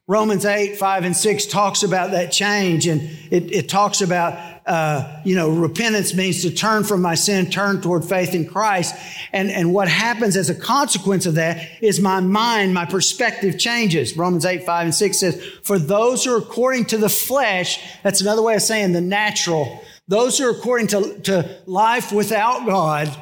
Romans 0.09 0.45
8, 0.45 0.77
5, 0.77 1.05
and 1.05 1.17
6 1.17 1.47
talks 1.47 1.83
about 1.85 2.11
that 2.11 2.33
change, 2.33 2.87
and 2.87 3.03
it, 3.31 3.53
it 3.53 3.69
talks 3.69 4.01
about 4.01 4.53
uh, 4.67 5.21
you 5.25 5.35
know, 5.35 5.51
repentance 5.51 6.15
means 6.15 6.43
to 6.43 6.51
turn 6.51 6.85
from 6.85 7.03
my 7.03 7.17
sin, 7.17 7.51
turn 7.51 7.81
toward 7.81 8.05
faith 8.05 8.35
in 8.35 8.47
Christ. 8.47 8.95
And, 9.33 9.51
and 9.51 9.75
what 9.75 9.89
happens 9.89 10.37
as 10.37 10.51
a 10.51 10.55
consequence 10.55 11.27
of 11.27 11.35
that 11.35 11.69
is 11.83 12.01
my 12.01 12.21
mind, 12.21 12.73
my 12.73 12.85
perspective 12.85 13.59
changes. 13.59 14.17
Romans 14.17 14.45
8, 14.45 14.65
5, 14.65 14.85
and 14.85 14.95
6 14.95 15.19
says, 15.19 15.45
For 15.65 15.79
those 15.79 16.25
who 16.25 16.35
are 16.35 16.39
according 16.39 16.87
to 16.87 16.99
the 16.99 17.09
flesh, 17.09 17.83
that's 18.03 18.21
another 18.21 18.43
way 18.43 18.55
of 18.55 18.63
saying 18.63 18.93
the 18.93 19.01
natural, 19.01 19.83
those 20.07 20.39
who 20.39 20.47
are 20.47 20.57
according 20.57 20.87
to, 20.89 21.21
to 21.23 21.57
life 21.67 22.13
without 22.13 22.65
God, 22.65 23.15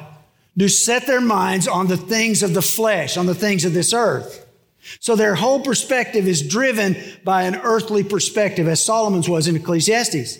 do 0.55 0.67
set 0.67 1.07
their 1.07 1.21
minds 1.21 1.67
on 1.67 1.87
the 1.87 1.97
things 1.97 2.43
of 2.43 2.53
the 2.53 2.61
flesh, 2.61 3.17
on 3.17 3.25
the 3.25 3.35
things 3.35 3.65
of 3.65 3.73
this 3.73 3.93
earth. 3.93 4.45
So 4.99 5.15
their 5.15 5.35
whole 5.35 5.61
perspective 5.61 6.27
is 6.27 6.41
driven 6.47 6.97
by 7.23 7.43
an 7.43 7.55
earthly 7.55 8.03
perspective, 8.03 8.67
as 8.67 8.83
Solomon's 8.83 9.29
was 9.29 9.47
in 9.47 9.55
Ecclesiastes. 9.55 10.39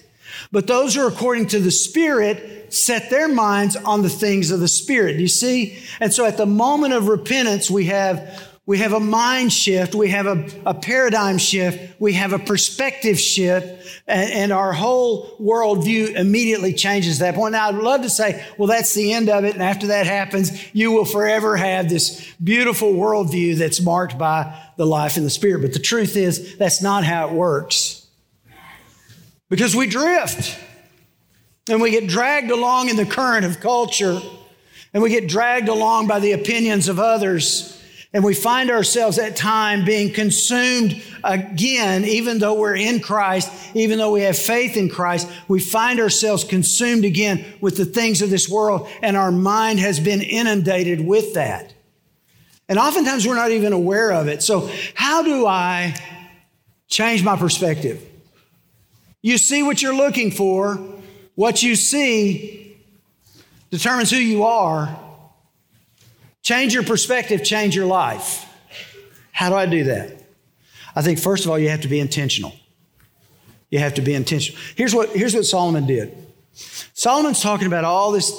But 0.51 0.67
those 0.67 0.95
who 0.95 1.01
are 1.01 1.09
according 1.09 1.47
to 1.47 1.59
the 1.59 1.71
Spirit 1.71 2.73
set 2.73 3.09
their 3.09 3.27
minds 3.27 3.75
on 3.75 4.01
the 4.01 4.09
things 4.09 4.49
of 4.49 4.59
the 4.59 4.67
Spirit. 4.67 5.17
You 5.17 5.27
see? 5.27 5.77
And 5.99 6.13
so 6.13 6.25
at 6.25 6.37
the 6.37 6.45
moment 6.45 6.93
of 6.93 7.07
repentance, 7.07 7.69
we 7.69 7.85
have, 7.85 8.50
we 8.65 8.77
have 8.77 8.93
a 8.93 8.99
mind 8.99 9.51
shift. 9.51 9.95
We 9.95 10.09
have 10.09 10.27
a, 10.27 10.47
a 10.65 10.73
paradigm 10.73 11.39
shift. 11.39 11.99
We 11.99 12.13
have 12.13 12.31
a 12.31 12.39
perspective 12.39 13.19
shift 13.19 14.01
and, 14.07 14.31
and 14.31 14.51
our 14.51 14.71
whole 14.71 15.35
worldview 15.37 16.15
immediately 16.15 16.73
changes 16.73 17.19
that 17.19 17.33
point. 17.33 17.53
Now 17.53 17.69
I'd 17.69 17.75
love 17.75 18.03
to 18.03 18.09
say, 18.09 18.45
well, 18.57 18.67
that's 18.67 18.93
the 18.93 19.13
end 19.13 19.29
of 19.29 19.45
it. 19.45 19.55
And 19.55 19.63
after 19.63 19.87
that 19.87 20.05
happens, 20.05 20.51
you 20.75 20.91
will 20.91 21.05
forever 21.05 21.57
have 21.57 21.89
this 21.89 22.31
beautiful 22.43 22.93
worldview 22.93 23.57
that's 23.57 23.81
marked 23.81 24.17
by 24.17 24.55
the 24.77 24.85
life 24.85 25.17
and 25.17 25.25
the 25.25 25.31
Spirit. 25.31 25.63
But 25.63 25.73
the 25.73 25.79
truth 25.79 26.15
is, 26.15 26.55
that's 26.57 26.81
not 26.83 27.03
how 27.03 27.29
it 27.29 27.33
works 27.33 28.07
because 29.49 29.75
we 29.75 29.87
drift 29.87 30.57
and 31.67 31.81
we 31.81 31.91
get 31.91 32.07
dragged 32.07 32.51
along 32.51 32.89
in 32.89 32.95
the 32.95 33.05
current 33.05 33.45
of 33.45 33.59
culture 33.59 34.21
and 34.93 35.01
we 35.01 35.09
get 35.09 35.27
dragged 35.27 35.67
along 35.67 36.07
by 36.07 36.19
the 36.19 36.31
opinions 36.33 36.87
of 36.87 36.99
others. 36.99 37.80
And 38.13 38.25
we 38.25 38.33
find 38.33 38.69
ourselves 38.69 39.17
at 39.17 39.37
time 39.37 39.85
being 39.85 40.11
consumed 40.11 41.01
again, 41.23 42.03
even 42.03 42.39
though 42.39 42.55
we're 42.55 42.75
in 42.75 42.99
Christ, 42.99 43.49
even 43.73 43.97
though 43.97 44.11
we 44.11 44.21
have 44.21 44.37
faith 44.37 44.75
in 44.75 44.89
Christ, 44.89 45.29
we 45.47 45.61
find 45.61 45.99
ourselves 45.99 46.43
consumed 46.43 47.05
again 47.05 47.45
with 47.61 47.77
the 47.77 47.85
things 47.85 48.21
of 48.21 48.29
this 48.29 48.49
world, 48.49 48.89
and 49.01 49.15
our 49.15 49.31
mind 49.31 49.79
has 49.79 49.99
been 49.99 50.21
inundated 50.21 50.99
with 50.99 51.35
that. 51.35 51.73
And 52.67 52.77
oftentimes 52.77 53.25
we're 53.25 53.35
not 53.35 53.51
even 53.51 53.71
aware 53.71 54.11
of 54.11 54.27
it. 54.27 54.43
So, 54.43 54.69
how 54.93 55.23
do 55.23 55.45
I 55.45 55.95
change 56.87 57.23
my 57.23 57.37
perspective? 57.37 58.05
You 59.21 59.37
see 59.37 59.63
what 59.63 59.81
you're 59.81 59.95
looking 59.95 60.31
for. 60.31 60.75
What 61.35 61.63
you 61.63 61.75
see 61.75 62.77
determines 63.69 64.11
who 64.11 64.17
you 64.17 64.43
are. 64.43 64.99
Change 66.43 66.73
your 66.73 66.83
perspective, 66.83 67.43
change 67.43 67.75
your 67.75 67.85
life. 67.85 68.45
How 69.31 69.49
do 69.49 69.55
I 69.55 69.65
do 69.65 69.85
that? 69.85 70.23
I 70.95 71.01
think, 71.01 71.19
first 71.19 71.45
of 71.45 71.51
all, 71.51 71.59
you 71.59 71.69
have 71.69 71.81
to 71.81 71.87
be 71.87 71.99
intentional. 71.99 72.53
You 73.69 73.79
have 73.79 73.93
to 73.95 74.01
be 74.01 74.13
intentional. 74.13 74.61
Here's 74.75 74.93
what, 74.93 75.09
here's 75.09 75.33
what 75.33 75.45
Solomon 75.45 75.85
did 75.85 76.15
Solomon's 76.53 77.41
talking 77.41 77.67
about 77.67 77.85
all 77.85 78.11
this 78.11 78.31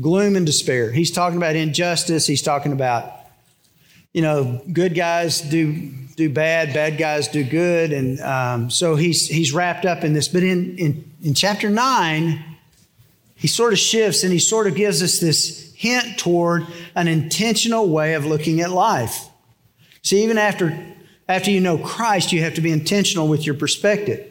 gloom 0.00 0.36
and 0.36 0.44
despair. 0.44 0.92
He's 0.92 1.10
talking 1.10 1.38
about 1.38 1.56
injustice. 1.56 2.26
He's 2.26 2.42
talking 2.42 2.72
about, 2.72 3.12
you 4.12 4.22
know, 4.22 4.62
good 4.72 4.94
guys 4.94 5.40
do 5.40 5.90
do 6.18 6.28
bad, 6.28 6.74
bad 6.74 6.98
guys 6.98 7.28
do 7.28 7.44
good. 7.44 7.92
And 7.92 8.20
um, 8.20 8.70
so 8.70 8.96
he's, 8.96 9.28
he's 9.28 9.52
wrapped 9.52 9.86
up 9.86 10.02
in 10.02 10.14
this. 10.14 10.26
But 10.26 10.42
in, 10.42 10.76
in, 10.76 11.12
in 11.22 11.32
chapter 11.32 11.70
9, 11.70 12.47
he 13.38 13.46
sort 13.46 13.72
of 13.72 13.78
shifts 13.78 14.24
and 14.24 14.32
he 14.32 14.38
sort 14.38 14.66
of 14.66 14.74
gives 14.74 15.02
us 15.02 15.20
this 15.20 15.72
hint 15.74 16.18
toward 16.18 16.66
an 16.96 17.06
intentional 17.06 17.88
way 17.88 18.14
of 18.14 18.26
looking 18.26 18.60
at 18.60 18.70
life. 18.70 19.28
See, 20.02 20.24
even 20.24 20.38
after, 20.38 20.76
after 21.28 21.50
you 21.50 21.60
know 21.60 21.78
Christ, 21.78 22.32
you 22.32 22.42
have 22.42 22.54
to 22.54 22.60
be 22.60 22.72
intentional 22.72 23.28
with 23.28 23.46
your 23.46 23.54
perspective. 23.54 24.28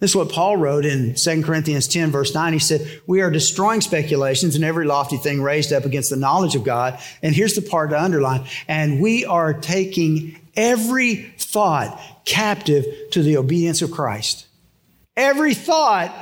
This 0.00 0.10
is 0.10 0.16
what 0.16 0.32
Paul 0.32 0.56
wrote 0.56 0.84
in 0.84 1.14
2 1.14 1.42
Corinthians 1.44 1.86
10, 1.86 2.10
verse 2.10 2.34
9. 2.34 2.52
He 2.52 2.58
said, 2.58 3.00
We 3.06 3.20
are 3.20 3.30
destroying 3.30 3.80
speculations 3.80 4.56
and 4.56 4.64
every 4.64 4.84
lofty 4.84 5.16
thing 5.16 5.40
raised 5.40 5.72
up 5.72 5.84
against 5.84 6.10
the 6.10 6.16
knowledge 6.16 6.56
of 6.56 6.64
God. 6.64 6.98
And 7.22 7.36
here's 7.36 7.54
the 7.54 7.62
part 7.62 7.90
to 7.90 8.02
underline. 8.02 8.44
And 8.66 9.00
we 9.00 9.24
are 9.24 9.54
taking 9.54 10.40
every 10.56 11.32
thought 11.38 12.00
captive 12.24 12.84
to 13.12 13.22
the 13.22 13.36
obedience 13.36 13.80
of 13.80 13.92
Christ. 13.92 14.48
Every 15.16 15.54
thought 15.54 16.12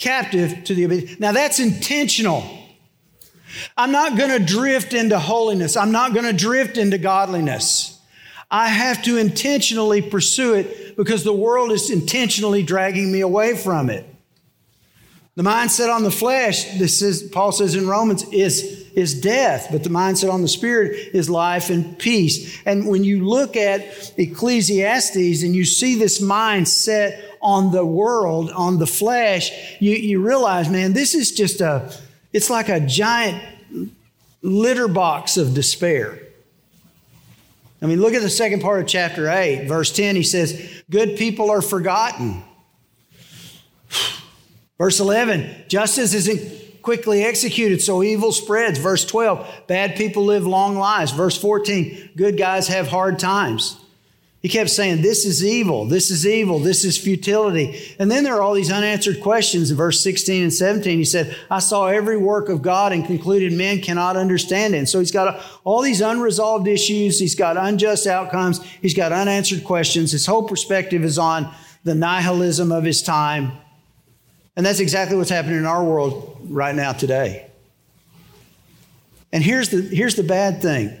captive 0.00 0.64
to 0.64 0.74
the 0.74 0.86
obedience. 0.86 1.20
Now 1.20 1.32
that's 1.32 1.60
intentional. 1.60 2.42
I'm 3.76 3.92
not 3.92 4.16
going 4.16 4.30
to 4.30 4.44
drift 4.44 4.94
into 4.94 5.18
holiness. 5.18 5.76
I'm 5.76 5.92
not 5.92 6.14
going 6.14 6.26
to 6.26 6.32
drift 6.32 6.78
into 6.78 6.98
godliness. 6.98 7.98
I 8.50 8.68
have 8.68 9.02
to 9.04 9.16
intentionally 9.16 10.02
pursue 10.02 10.54
it 10.54 10.96
because 10.96 11.22
the 11.22 11.32
world 11.32 11.70
is 11.70 11.90
intentionally 11.90 12.62
dragging 12.62 13.12
me 13.12 13.20
away 13.20 13.56
from 13.56 13.90
it. 13.90 14.06
The 15.36 15.42
mindset 15.44 15.94
on 15.94 16.02
the 16.02 16.10
flesh, 16.10 16.78
this 16.78 17.00
is 17.00 17.22
Paul 17.22 17.52
says 17.52 17.76
in 17.76 17.86
Romans, 17.86 18.24
is, 18.32 18.90
is 18.94 19.20
death, 19.20 19.68
but 19.70 19.84
the 19.84 19.88
mindset 19.88 20.32
on 20.32 20.42
the 20.42 20.48
spirit 20.48 21.14
is 21.14 21.30
life 21.30 21.70
and 21.70 21.96
peace. 21.98 22.60
And 22.66 22.88
when 22.88 23.04
you 23.04 23.24
look 23.24 23.56
at 23.56 24.12
Ecclesiastes 24.18 25.42
and 25.42 25.54
you 25.54 25.64
see 25.64 25.94
this 25.94 26.20
mindset 26.20 27.22
on 27.40 27.72
the 27.72 27.84
world, 27.84 28.50
on 28.50 28.78
the 28.78 28.86
flesh, 28.86 29.50
you, 29.80 29.92
you 29.92 30.20
realize, 30.24 30.68
man, 30.68 30.92
this 30.92 31.14
is 31.14 31.32
just 31.32 31.60
a, 31.60 31.92
it's 32.32 32.50
like 32.50 32.68
a 32.68 32.80
giant 32.80 33.42
litter 34.42 34.88
box 34.88 35.36
of 35.36 35.54
despair. 35.54 36.18
I 37.82 37.86
mean, 37.86 38.00
look 38.00 38.14
at 38.14 38.22
the 38.22 38.30
second 38.30 38.60
part 38.60 38.80
of 38.80 38.86
chapter 38.86 39.30
8, 39.30 39.66
verse 39.66 39.90
10. 39.90 40.16
He 40.16 40.22
says, 40.22 40.82
Good 40.90 41.16
people 41.16 41.50
are 41.50 41.62
forgotten 41.62 42.42
Verse 44.80 44.98
11 44.98 45.66
justice 45.68 46.14
isn't 46.14 46.80
quickly 46.80 47.22
executed, 47.22 47.82
so 47.82 48.02
evil 48.02 48.32
spreads. 48.32 48.78
Verse 48.78 49.04
12, 49.04 49.64
bad 49.66 49.94
people 49.94 50.24
live 50.24 50.46
long 50.46 50.78
lives. 50.78 51.12
Verse 51.12 51.36
14, 51.36 52.12
good 52.16 52.38
guys 52.38 52.68
have 52.68 52.88
hard 52.88 53.18
times. 53.18 53.78
He 54.40 54.48
kept 54.48 54.70
saying, 54.70 55.02
This 55.02 55.26
is 55.26 55.44
evil, 55.44 55.84
this 55.84 56.10
is 56.10 56.26
evil, 56.26 56.58
this 56.58 56.84
is 56.84 56.96
futility. 56.96 57.94
And 57.98 58.10
then 58.10 58.24
there 58.24 58.34
are 58.36 58.42
all 58.42 58.54
these 58.54 58.72
unanswered 58.72 59.20
questions 59.20 59.70
in 59.70 59.76
verse 59.76 60.02
16 60.02 60.42
and 60.44 60.52
17. 60.52 60.98
He 60.98 61.04
said, 61.04 61.36
I 61.50 61.58
saw 61.58 61.86
every 61.86 62.16
work 62.16 62.48
of 62.48 62.62
God 62.62 62.92
and 62.92 63.04
concluded 63.04 63.52
men 63.52 63.82
cannot 63.82 64.16
understand 64.16 64.74
it. 64.74 64.78
And 64.78 64.88
so 64.88 64.98
he's 64.98 65.12
got 65.12 65.42
all 65.62 65.82
these 65.82 66.00
unresolved 66.00 66.66
issues, 66.66 67.18
he's 67.18 67.34
got 67.34 67.58
unjust 67.58 68.06
outcomes, 68.06 68.64
he's 68.80 68.94
got 68.94 69.12
unanswered 69.12 69.62
questions. 69.62 70.12
His 70.12 70.24
whole 70.24 70.48
perspective 70.48 71.04
is 71.04 71.18
on 71.18 71.52
the 71.84 71.94
nihilism 71.94 72.72
of 72.72 72.84
his 72.84 73.02
time. 73.02 73.52
And 74.56 74.64
that's 74.64 74.80
exactly 74.80 75.16
what's 75.16 75.30
happening 75.30 75.58
in 75.58 75.66
our 75.66 75.84
world 75.84 76.38
right 76.48 76.74
now 76.74 76.92
today. 76.92 77.46
And 79.32 79.44
here's 79.44 79.68
the, 79.68 79.82
here's 79.82 80.16
the 80.16 80.22
bad 80.22 80.62
thing 80.62 80.96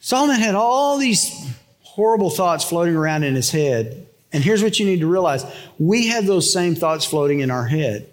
Solomon 0.00 0.38
had 0.38 0.54
all 0.54 0.98
these 0.98 1.53
horrible 1.94 2.28
thoughts 2.28 2.64
floating 2.64 2.96
around 2.96 3.22
in 3.22 3.36
his 3.36 3.52
head. 3.52 4.08
And 4.32 4.42
here's 4.42 4.64
what 4.64 4.80
you 4.80 4.86
need 4.86 4.98
to 4.98 5.06
realize 5.06 5.44
we 5.78 6.08
have 6.08 6.26
those 6.26 6.52
same 6.52 6.74
thoughts 6.74 7.04
floating 7.04 7.38
in 7.38 7.52
our 7.52 7.66
head. 7.66 8.08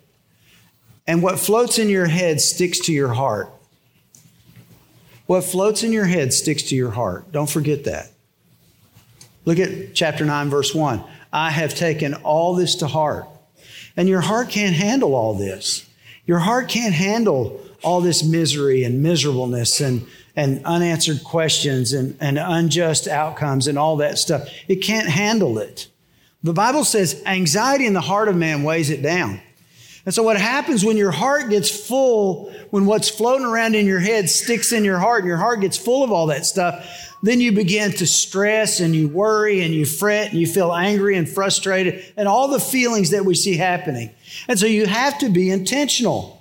And 1.08 1.24
what 1.24 1.40
floats 1.40 1.80
in 1.80 1.90
your 1.90 2.06
head 2.06 2.40
sticks 2.42 2.78
to 2.82 2.94
your 2.94 3.12
heart. 3.14 3.50
What 5.26 5.44
floats 5.44 5.82
in 5.82 5.92
your 5.92 6.06
head 6.06 6.32
sticks 6.32 6.62
to 6.64 6.76
your 6.76 6.92
heart. 6.92 7.32
Don't 7.32 7.50
forget 7.50 7.86
that. 7.86 8.12
Look 9.46 9.58
at 9.58 9.96
chapter 9.96 10.26
9, 10.26 10.50
verse 10.52 10.76
1. 10.76 11.04
I 11.34 11.50
have 11.50 11.74
taken 11.74 12.14
all 12.14 12.54
this 12.54 12.76
to 12.76 12.88
heart. 12.88 13.26
And 13.98 14.08
your 14.08 14.22
heart 14.22 14.50
can't 14.50 14.76
handle 14.76 15.16
all 15.16 15.34
this. 15.34 15.90
Your 16.28 16.38
heart 16.38 16.70
can't 16.70 16.94
handle 16.94 17.60
all 17.82 18.00
this 18.00 18.24
misery 18.24 18.84
and 18.84 19.02
miserableness 19.02 19.82
and 19.82 20.06
and 20.42 20.66
unanswered 20.66 21.24
questions 21.24 21.94
and, 21.94 22.18
and 22.20 22.40
unjust 22.40 23.08
outcomes 23.08 23.68
and 23.68 23.78
all 23.78 23.98
that 23.98 24.18
stuff. 24.18 24.50
It 24.68 24.78
can't 24.78 25.08
handle 25.08 25.60
it. 25.60 25.88
The 26.42 26.52
Bible 26.52 26.84
says 26.84 27.22
anxiety 27.28 27.86
in 27.86 27.94
the 27.94 28.02
heart 28.02 28.28
of 28.28 28.36
man 28.36 28.64
weighs 28.64 28.90
it 28.90 29.04
down. 29.04 29.40
And 30.04 30.16
so, 30.16 30.24
what 30.24 30.38
happens 30.38 30.84
when 30.84 30.98
your 30.98 31.12
heart 31.12 31.52
gets 31.52 31.70
full, 31.70 32.52
when 32.72 32.88
what's 32.88 33.08
floating 33.08 33.46
around 33.46 33.76
in 33.76 33.86
your 33.86 34.00
head 34.00 34.32
sticks 34.32 34.74
in 34.74 34.84
your 34.84 34.98
heart, 34.98 35.20
and 35.20 35.28
your 35.28 35.38
heart 35.38 35.62
gets 35.62 35.78
full 35.78 36.04
of 36.04 36.12
all 36.12 36.26
that 36.28 36.44
stuff, 36.44 37.14
then 37.22 37.40
you 37.40 37.52
begin 37.52 37.92
to 37.92 38.08
stress 38.08 38.80
and 38.80 38.96
you 38.96 39.08
worry 39.10 39.62
and 39.62 39.76
you 39.76 39.86
fret 39.86 40.32
and 40.32 40.40
you 40.40 40.48
feel 40.48 40.74
angry 40.74 41.18
and 41.18 41.30
frustrated 41.30 42.04
and 42.18 42.28
all 42.28 42.48
the 42.48 42.60
feelings 42.60 43.12
that 43.12 43.26
we 43.26 43.36
see 43.36 43.58
happening. 43.58 44.10
And 44.48 44.58
so, 44.58 44.66
you 44.66 44.88
have 44.88 45.20
to 45.20 45.30
be 45.30 45.52
intentional. 45.52 46.41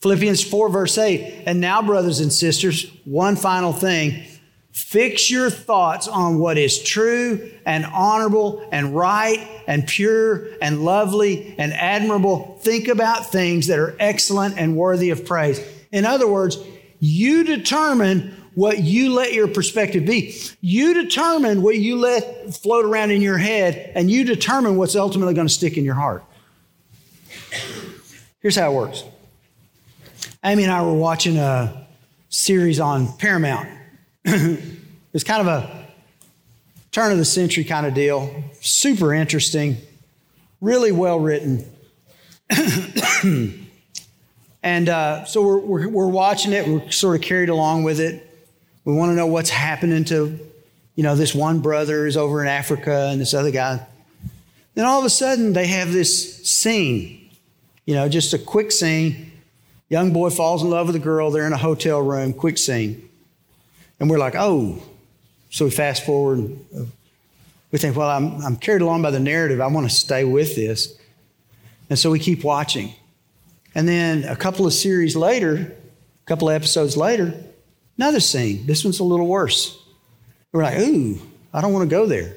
Philippians 0.00 0.42
4, 0.42 0.70
verse 0.70 0.96
8. 0.96 1.42
And 1.46 1.60
now, 1.60 1.82
brothers 1.82 2.20
and 2.20 2.32
sisters, 2.32 2.90
one 3.04 3.36
final 3.36 3.72
thing. 3.72 4.24
Fix 4.72 5.30
your 5.30 5.50
thoughts 5.50 6.08
on 6.08 6.38
what 6.38 6.56
is 6.56 6.82
true 6.82 7.50
and 7.66 7.84
honorable 7.84 8.66
and 8.72 8.96
right 8.96 9.46
and 9.66 9.86
pure 9.86 10.48
and 10.62 10.84
lovely 10.84 11.54
and 11.58 11.72
admirable. 11.72 12.58
Think 12.62 12.88
about 12.88 13.30
things 13.30 13.66
that 13.66 13.78
are 13.78 13.94
excellent 13.98 14.56
and 14.58 14.76
worthy 14.76 15.10
of 15.10 15.26
praise. 15.26 15.60
In 15.92 16.06
other 16.06 16.26
words, 16.26 16.56
you 17.00 17.44
determine 17.44 18.36
what 18.54 18.78
you 18.78 19.12
let 19.12 19.32
your 19.32 19.48
perspective 19.48 20.06
be. 20.06 20.34
You 20.60 20.94
determine 20.94 21.62
what 21.62 21.76
you 21.76 21.96
let 21.96 22.54
float 22.54 22.84
around 22.84 23.10
in 23.10 23.22
your 23.22 23.38
head, 23.38 23.92
and 23.94 24.10
you 24.10 24.24
determine 24.24 24.76
what's 24.76 24.96
ultimately 24.96 25.34
going 25.34 25.46
to 25.46 25.52
stick 25.52 25.76
in 25.76 25.84
your 25.84 25.94
heart. 25.94 26.24
Here's 28.40 28.56
how 28.56 28.70
it 28.70 28.74
works 28.74 29.04
Amy 30.42 30.62
and 30.62 30.72
I 30.72 30.80
were 30.82 30.94
watching 30.94 31.36
a 31.36 31.86
series 32.30 32.80
on 32.80 33.12
Paramount. 33.18 33.68
it's 34.24 35.22
kind 35.22 35.46
of 35.46 35.46
a 35.46 35.86
turn 36.92 37.12
of 37.12 37.18
the 37.18 37.26
century 37.26 37.62
kind 37.62 37.84
of 37.84 37.92
deal. 37.92 38.42
Super 38.62 39.12
interesting, 39.12 39.76
really 40.62 40.92
well 40.92 41.20
written. 41.20 41.70
and 44.62 44.88
uh, 44.88 45.26
so 45.26 45.46
we're, 45.46 45.58
we're, 45.58 45.88
we're, 45.88 46.08
watching 46.08 46.54
it. 46.54 46.66
We're 46.66 46.90
sort 46.90 47.16
of 47.16 47.22
carried 47.22 47.50
along 47.50 47.82
with 47.82 48.00
it. 48.00 48.26
We 48.86 48.94
want 48.94 49.10
to 49.10 49.16
know 49.16 49.26
what's 49.26 49.50
happening 49.50 50.04
to, 50.06 50.38
you 50.94 51.02
know, 51.02 51.16
this 51.16 51.34
one 51.34 51.60
brother 51.60 52.06
is 52.06 52.16
over 52.16 52.40
in 52.40 52.48
Africa 52.48 53.10
and 53.12 53.20
this 53.20 53.34
other 53.34 53.50
guy. 53.50 53.86
Then 54.74 54.86
all 54.86 55.00
of 55.00 55.04
a 55.04 55.10
sudden 55.10 55.52
they 55.52 55.66
have 55.66 55.92
this 55.92 56.48
scene, 56.48 57.28
you 57.84 57.94
know, 57.94 58.08
just 58.08 58.32
a 58.32 58.38
quick 58.38 58.72
scene 58.72 59.29
Young 59.90 60.12
boy 60.12 60.30
falls 60.30 60.62
in 60.62 60.70
love 60.70 60.86
with 60.86 60.96
a 60.96 61.00
girl. 61.00 61.30
They're 61.30 61.46
in 61.46 61.52
a 61.52 61.58
hotel 61.58 62.00
room, 62.00 62.32
quick 62.32 62.56
scene. 62.56 63.08
And 63.98 64.08
we're 64.08 64.18
like, 64.18 64.34
oh. 64.36 64.80
So 65.50 65.64
we 65.64 65.72
fast 65.72 66.06
forward. 66.06 66.56
Uh, 66.74 66.84
we 67.72 67.78
think, 67.78 67.96
well, 67.96 68.08
I'm, 68.08 68.40
I'm 68.40 68.56
carried 68.56 68.82
along 68.82 69.02
by 69.02 69.10
the 69.10 69.20
narrative. 69.20 69.60
I 69.60 69.66
want 69.66 69.90
to 69.90 69.94
stay 69.94 70.24
with 70.24 70.54
this. 70.54 70.96
And 71.90 71.98
so 71.98 72.10
we 72.10 72.20
keep 72.20 72.44
watching. 72.44 72.94
And 73.74 73.88
then 73.88 74.24
a 74.24 74.36
couple 74.36 74.64
of 74.64 74.72
series 74.72 75.16
later, 75.16 75.54
a 75.54 76.26
couple 76.26 76.48
of 76.48 76.54
episodes 76.54 76.96
later, 76.96 77.34
another 77.98 78.20
scene. 78.20 78.66
This 78.66 78.84
one's 78.84 79.00
a 79.00 79.04
little 79.04 79.26
worse. 79.26 79.76
We're 80.52 80.62
like, 80.62 80.78
ooh, 80.78 81.18
I 81.52 81.60
don't 81.60 81.72
want 81.72 81.90
to 81.90 81.94
go 81.94 82.06
there. 82.06 82.36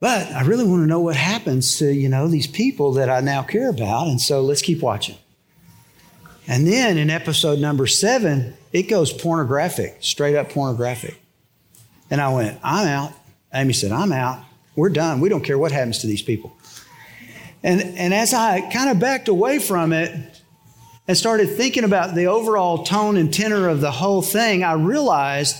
But 0.00 0.30
I 0.32 0.42
really 0.42 0.64
want 0.64 0.82
to 0.82 0.86
know 0.86 1.00
what 1.00 1.16
happens 1.16 1.78
to, 1.78 1.90
you 1.90 2.08
know, 2.10 2.28
these 2.28 2.46
people 2.46 2.92
that 2.92 3.08
I 3.08 3.20
now 3.20 3.42
care 3.42 3.70
about. 3.70 4.08
And 4.08 4.20
so 4.20 4.42
let's 4.42 4.62
keep 4.62 4.82
watching. 4.82 5.16
And 6.50 6.66
then 6.66 6.98
in 6.98 7.10
episode 7.10 7.60
number 7.60 7.86
seven, 7.86 8.54
it 8.72 8.82
goes 8.82 9.12
pornographic, 9.12 9.98
straight 10.00 10.34
up 10.34 10.50
pornographic. 10.50 11.16
And 12.10 12.20
I 12.20 12.34
went, 12.34 12.58
I'm 12.64 12.88
out. 12.88 13.12
Amy 13.54 13.72
said, 13.72 13.92
I'm 13.92 14.10
out. 14.10 14.42
We're 14.74 14.88
done. 14.88 15.20
We 15.20 15.28
don't 15.28 15.44
care 15.44 15.56
what 15.56 15.70
happens 15.70 15.98
to 15.98 16.08
these 16.08 16.22
people. 16.22 16.52
And, 17.62 17.80
and 17.80 18.12
as 18.12 18.34
I 18.34 18.68
kind 18.68 18.90
of 18.90 18.98
backed 18.98 19.28
away 19.28 19.60
from 19.60 19.92
it 19.92 20.12
and 21.06 21.16
started 21.16 21.50
thinking 21.50 21.84
about 21.84 22.16
the 22.16 22.26
overall 22.26 22.82
tone 22.82 23.16
and 23.16 23.32
tenor 23.32 23.68
of 23.68 23.80
the 23.80 23.92
whole 23.92 24.20
thing, 24.20 24.64
I 24.64 24.72
realized 24.72 25.54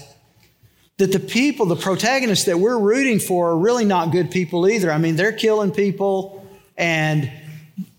that 0.97 1.13
the 1.13 1.21
people, 1.21 1.67
the 1.67 1.77
protagonists 1.77 2.47
that 2.47 2.59
we're 2.59 2.79
rooting 2.79 3.21
for, 3.21 3.51
are 3.51 3.59
really 3.59 3.85
not 3.85 4.11
good 4.11 4.33
people 4.33 4.69
either. 4.69 4.91
I 4.91 4.99
mean, 4.99 5.15
they're 5.15 5.31
killing 5.31 5.71
people 5.71 6.45
and 6.77 7.31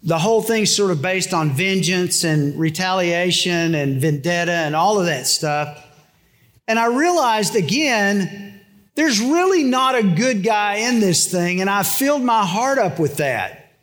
the 0.03 0.17
whole 0.17 0.41
thing's 0.41 0.75
sort 0.75 0.91
of 0.91 1.01
based 1.01 1.33
on 1.33 1.51
vengeance 1.51 2.23
and 2.23 2.59
retaliation 2.59 3.75
and 3.75 4.01
vendetta 4.01 4.51
and 4.51 4.75
all 4.75 4.99
of 4.99 5.05
that 5.05 5.27
stuff. 5.27 5.85
And 6.67 6.79
I 6.79 6.87
realized 6.87 7.55
again, 7.55 8.61
there's 8.95 9.19
really 9.19 9.63
not 9.63 9.95
a 9.95 10.03
good 10.03 10.43
guy 10.43 10.75
in 10.75 10.99
this 10.99 11.31
thing, 11.31 11.61
and 11.61 11.69
I 11.69 11.83
filled 11.83 12.23
my 12.23 12.45
heart 12.45 12.77
up 12.77 12.99
with 12.99 13.17
that. 13.17 13.73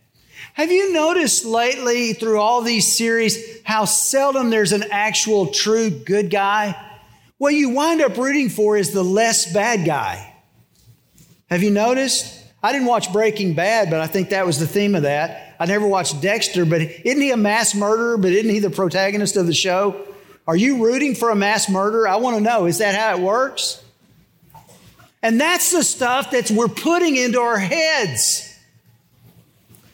Have 0.54 0.72
you 0.72 0.92
noticed 0.92 1.44
lately 1.44 2.14
through 2.14 2.40
all 2.40 2.62
these 2.62 2.96
series 2.96 3.62
how 3.62 3.84
seldom 3.84 4.50
there's 4.50 4.72
an 4.72 4.84
actual 4.90 5.46
true 5.46 5.88
good 5.88 6.30
guy? 6.30 6.74
What 7.38 7.54
you 7.54 7.70
wind 7.70 8.00
up 8.00 8.16
rooting 8.16 8.48
for 8.48 8.76
is 8.76 8.90
the 8.90 9.04
less 9.04 9.52
bad 9.52 9.86
guy. 9.86 10.34
Have 11.48 11.62
you 11.62 11.70
noticed? 11.70 12.44
I 12.62 12.72
didn't 12.72 12.88
watch 12.88 13.12
Breaking 13.12 13.54
Bad, 13.54 13.90
but 13.90 14.00
I 14.00 14.06
think 14.06 14.30
that 14.30 14.44
was 14.44 14.58
the 14.58 14.66
theme 14.66 14.94
of 14.94 15.02
that. 15.02 15.56
I 15.60 15.66
never 15.66 15.86
watched 15.86 16.20
Dexter, 16.20 16.64
but 16.64 16.80
isn't 16.80 17.20
he 17.20 17.30
a 17.30 17.36
mass 17.36 17.74
murderer? 17.74 18.16
But 18.16 18.32
isn't 18.32 18.50
he 18.50 18.58
the 18.58 18.70
protagonist 18.70 19.36
of 19.36 19.46
the 19.46 19.54
show? 19.54 20.04
Are 20.46 20.56
you 20.56 20.84
rooting 20.84 21.14
for 21.14 21.30
a 21.30 21.36
mass 21.36 21.68
murderer? 21.68 22.08
I 22.08 22.16
want 22.16 22.36
to 22.36 22.42
know. 22.42 22.66
Is 22.66 22.78
that 22.78 22.94
how 22.94 23.16
it 23.16 23.22
works? 23.22 23.84
And 25.22 25.40
that's 25.40 25.70
the 25.72 25.82
stuff 25.82 26.30
that 26.30 26.50
we're 26.50 26.68
putting 26.68 27.16
into 27.16 27.40
our 27.40 27.58
heads. 27.58 28.44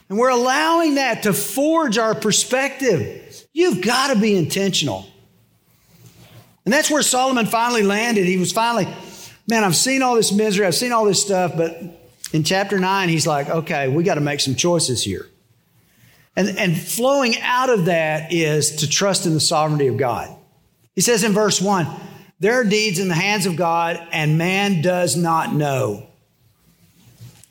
And 0.09 0.19
we're 0.19 0.31
allowing 0.31 0.97
that 0.97 1.25
to 1.25 1.33
forge 1.33 1.99
our 1.99 2.15
perspective. 2.15 3.47
You've 3.53 3.83
got 3.83 4.13
to 4.13 4.21
be 4.21 4.37
intentional. 4.37 5.07
And 6.65 6.73
that's 6.73 6.91
where 6.91 7.03
Solomon 7.03 7.47
finally 7.47 7.83
landed. 7.83 8.27
He 8.27 8.37
was 8.37 8.53
finally, 8.53 8.87
man, 9.49 9.65
I've 9.65 9.77
seen 9.77 10.03
all 10.03 10.15
this 10.15 10.33
misery, 10.33 10.67
I've 10.67 10.75
seen 10.75 10.93
all 10.93 11.05
this 11.05 11.23
stuff, 11.23 11.53
but 11.57 12.04
in 12.35 12.43
chapter 12.43 12.81
9, 12.81 13.09
he's 13.09 13.29
like, 13.29 13.49
okay, 13.49 13.87
we 13.87 14.03
got 14.03 14.17
to 14.17 14.21
make 14.21 14.41
some 14.41 14.57
choices 14.57 15.05
here. 15.05 15.29
And, 16.35 16.49
and 16.59 16.77
flowing 16.77 17.37
out 17.41 17.71
of 17.71 17.85
that 17.85 18.33
is 18.33 18.75
to 18.79 18.91
trust 18.91 19.25
in 19.25 19.35
the 19.35 19.41
sovereignty 19.41 19.87
of 19.87 19.97
God. 19.97 20.37
He 20.97 21.01
says 21.01 21.23
in 21.23 21.33
verse 21.33 21.63
1 21.63 21.87
there 22.41 22.61
are 22.61 22.65
deeds 22.65 22.99
in 22.99 23.07
the 23.07 23.15
hands 23.15 23.47
of 23.47 23.55
God, 23.55 24.05
and 24.11 24.37
man 24.37 24.83
does 24.83 25.17
not 25.17 25.55
know. 25.55 26.09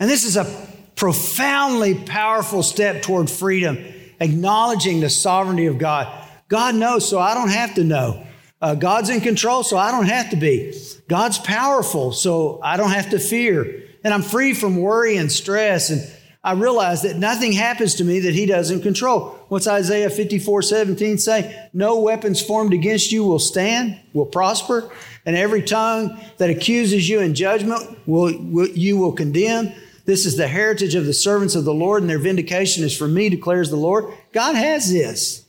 And 0.02 0.10
this 0.10 0.26
is 0.26 0.36
a 0.36 0.68
profoundly 0.98 1.96
powerful 1.96 2.62
step 2.62 3.02
toward 3.02 3.30
freedom, 3.30 3.78
acknowledging 4.20 5.00
the 5.00 5.10
sovereignty 5.10 5.68
of 5.68 5.78
God. 5.78 6.14
God 6.50 6.76
knows, 6.76 7.08
so 7.08 7.20
I 7.20 7.34
don't 7.34 7.50
have 7.50 7.76
to 7.76 7.86
know. 7.86 8.28
Uh, 8.62 8.76
God's 8.76 9.10
in 9.10 9.22
control, 9.22 9.64
so 9.64 9.78
I 9.78 9.92
don't 9.92 10.08
have 10.08 10.30
to 10.32 10.36
be. 10.36 10.78
God's 11.08 11.40
powerful, 11.40 12.12
so 12.12 12.60
I 12.62 12.76
don't 12.76 12.92
have 12.92 13.12
to 13.12 13.20
fear 13.20 13.83
and 14.04 14.14
I'm 14.14 14.22
free 14.22 14.54
from 14.54 14.78
worry 14.78 15.18
and 15.18 15.32
stress. 15.32 15.90
And 15.90 16.02
I 16.44 16.54
realize 16.54 17.04
that 17.04 17.16
nothing 17.16 17.54
happens 17.54 17.96
to 17.96 18.04
me 18.04 18.20
that 18.22 18.34
He 18.34 18.46
doesn't 18.46 18.82
control. 18.82 19.30
What's 19.48 19.68
Isaiah 19.68 20.10
54 20.10 20.62
17 20.62 21.18
say? 21.18 21.70
No 21.74 22.00
weapons 22.00 22.42
formed 22.42 22.74
against 22.74 23.12
you 23.12 23.24
will 23.24 23.40
stand, 23.40 23.98
will 24.14 24.26
prosper, 24.26 24.92
and 25.26 25.36
every 25.36 25.62
tongue 25.62 26.20
that 26.38 26.50
accuses 26.50 27.08
you 27.08 27.22
in 27.22 27.34
judgment 27.34 27.98
will, 28.06 28.38
will, 28.38 28.68
you 28.68 28.98
will 28.98 29.14
condemn. 29.14 29.72
This 30.06 30.26
is 30.26 30.36
the 30.36 30.48
heritage 30.48 30.96
of 30.96 31.06
the 31.06 31.14
servants 31.14 31.56
of 31.56 31.64
the 31.64 31.74
Lord, 31.74 32.02
and 32.04 32.10
their 32.10 32.20
vindication 32.20 32.84
is 32.84 32.96
from 32.96 33.14
me, 33.14 33.30
declares 33.30 33.70
the 33.70 33.78
Lord. 33.78 34.14
God 34.34 34.56
has 34.56 34.92
this. 34.92 35.46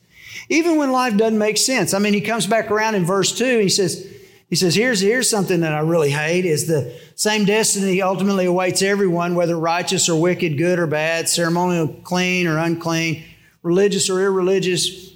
Even 0.48 0.76
when 0.76 0.92
life 0.92 1.16
doesn't 1.16 1.38
make 1.38 1.56
sense. 1.56 1.92
I 1.92 1.98
mean, 1.98 2.12
he 2.12 2.20
comes 2.20 2.46
back 2.46 2.70
around 2.70 2.94
in 2.94 3.04
verse 3.04 3.36
2, 3.36 3.58
he 3.58 3.68
says, 3.68 4.13
he 4.50 4.56
says, 4.56 4.74
here's, 4.74 5.00
here's 5.00 5.28
something 5.28 5.60
that 5.60 5.72
I 5.72 5.80
really 5.80 6.10
hate 6.10 6.44
is 6.44 6.66
the 6.66 6.94
same 7.16 7.44
destiny 7.44 8.02
ultimately 8.02 8.44
awaits 8.46 8.82
everyone, 8.82 9.34
whether 9.34 9.58
righteous 9.58 10.08
or 10.08 10.20
wicked, 10.20 10.58
good 10.58 10.78
or 10.78 10.86
bad, 10.86 11.28
ceremonial, 11.28 11.88
clean 12.04 12.46
or 12.46 12.58
unclean, 12.58 13.24
religious 13.62 14.10
or 14.10 14.20
irreligious. 14.20 15.12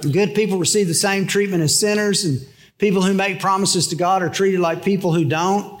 Good 0.00 0.34
people 0.34 0.58
receive 0.58 0.88
the 0.88 0.94
same 0.94 1.26
treatment 1.26 1.62
as 1.62 1.78
sinners, 1.78 2.24
and 2.24 2.46
people 2.78 3.02
who 3.02 3.14
make 3.14 3.40
promises 3.40 3.88
to 3.88 3.96
God 3.96 4.22
are 4.22 4.28
treated 4.28 4.60
like 4.60 4.82
people 4.82 5.14
who 5.14 5.24
don't. 5.24 5.80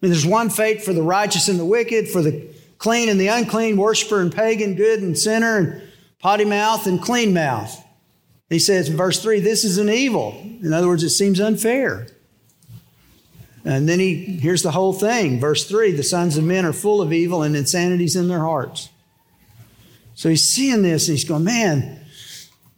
mean, 0.00 0.12
there's 0.12 0.26
one 0.26 0.48
fate 0.48 0.82
for 0.82 0.92
the 0.92 1.02
righteous 1.02 1.48
and 1.48 1.58
the 1.58 1.64
wicked, 1.64 2.08
for 2.08 2.22
the 2.22 2.48
clean 2.78 3.08
and 3.08 3.20
the 3.20 3.28
unclean, 3.28 3.76
worshiper 3.76 4.20
and 4.20 4.34
pagan, 4.34 4.74
good 4.74 5.00
and 5.02 5.18
sinner, 5.18 5.58
and 5.58 5.82
potty 6.18 6.44
mouth 6.44 6.86
and 6.86 7.02
clean 7.02 7.34
mouth. 7.34 7.78
He 8.48 8.58
says 8.58 8.88
in 8.88 8.96
verse 8.96 9.22
3, 9.22 9.40
this 9.40 9.64
is 9.64 9.78
an 9.78 9.88
evil. 9.88 10.38
In 10.62 10.72
other 10.72 10.88
words, 10.88 11.02
it 11.02 11.10
seems 11.10 11.40
unfair. 11.40 12.06
And 13.64 13.88
then 13.88 14.00
he 14.00 14.14
here's 14.14 14.62
the 14.62 14.72
whole 14.72 14.92
thing. 14.92 15.38
Verse 15.38 15.68
3 15.68 15.92
the 15.92 16.02
sons 16.02 16.36
of 16.36 16.44
men 16.44 16.64
are 16.64 16.72
full 16.72 17.00
of 17.00 17.12
evil 17.12 17.42
and 17.42 17.54
insanities 17.54 18.16
in 18.16 18.28
their 18.28 18.40
hearts. 18.40 18.88
So 20.14 20.28
he's 20.28 20.48
seeing 20.48 20.82
this 20.82 21.08
and 21.08 21.16
he's 21.16 21.28
going, 21.28 21.44
man, 21.44 22.00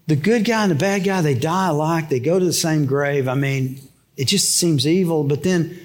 the 0.07 0.17
good 0.17 0.45
guy 0.45 0.63
and 0.63 0.71
the 0.71 0.77
bad 0.77 1.05
guy, 1.05 1.21
they 1.21 1.35
die 1.35 1.69
alike, 1.69 2.09
they 2.09 2.21
go 2.21 2.39
to 2.39 2.45
the 2.45 2.53
same 2.53 2.87
grave. 2.87 3.29
I 3.29 3.35
mean, 3.35 3.81
it 4.17 4.27
just 4.27 4.57
seems 4.57 4.87
evil. 4.87 5.25
But 5.25 5.43
then 5.43 5.79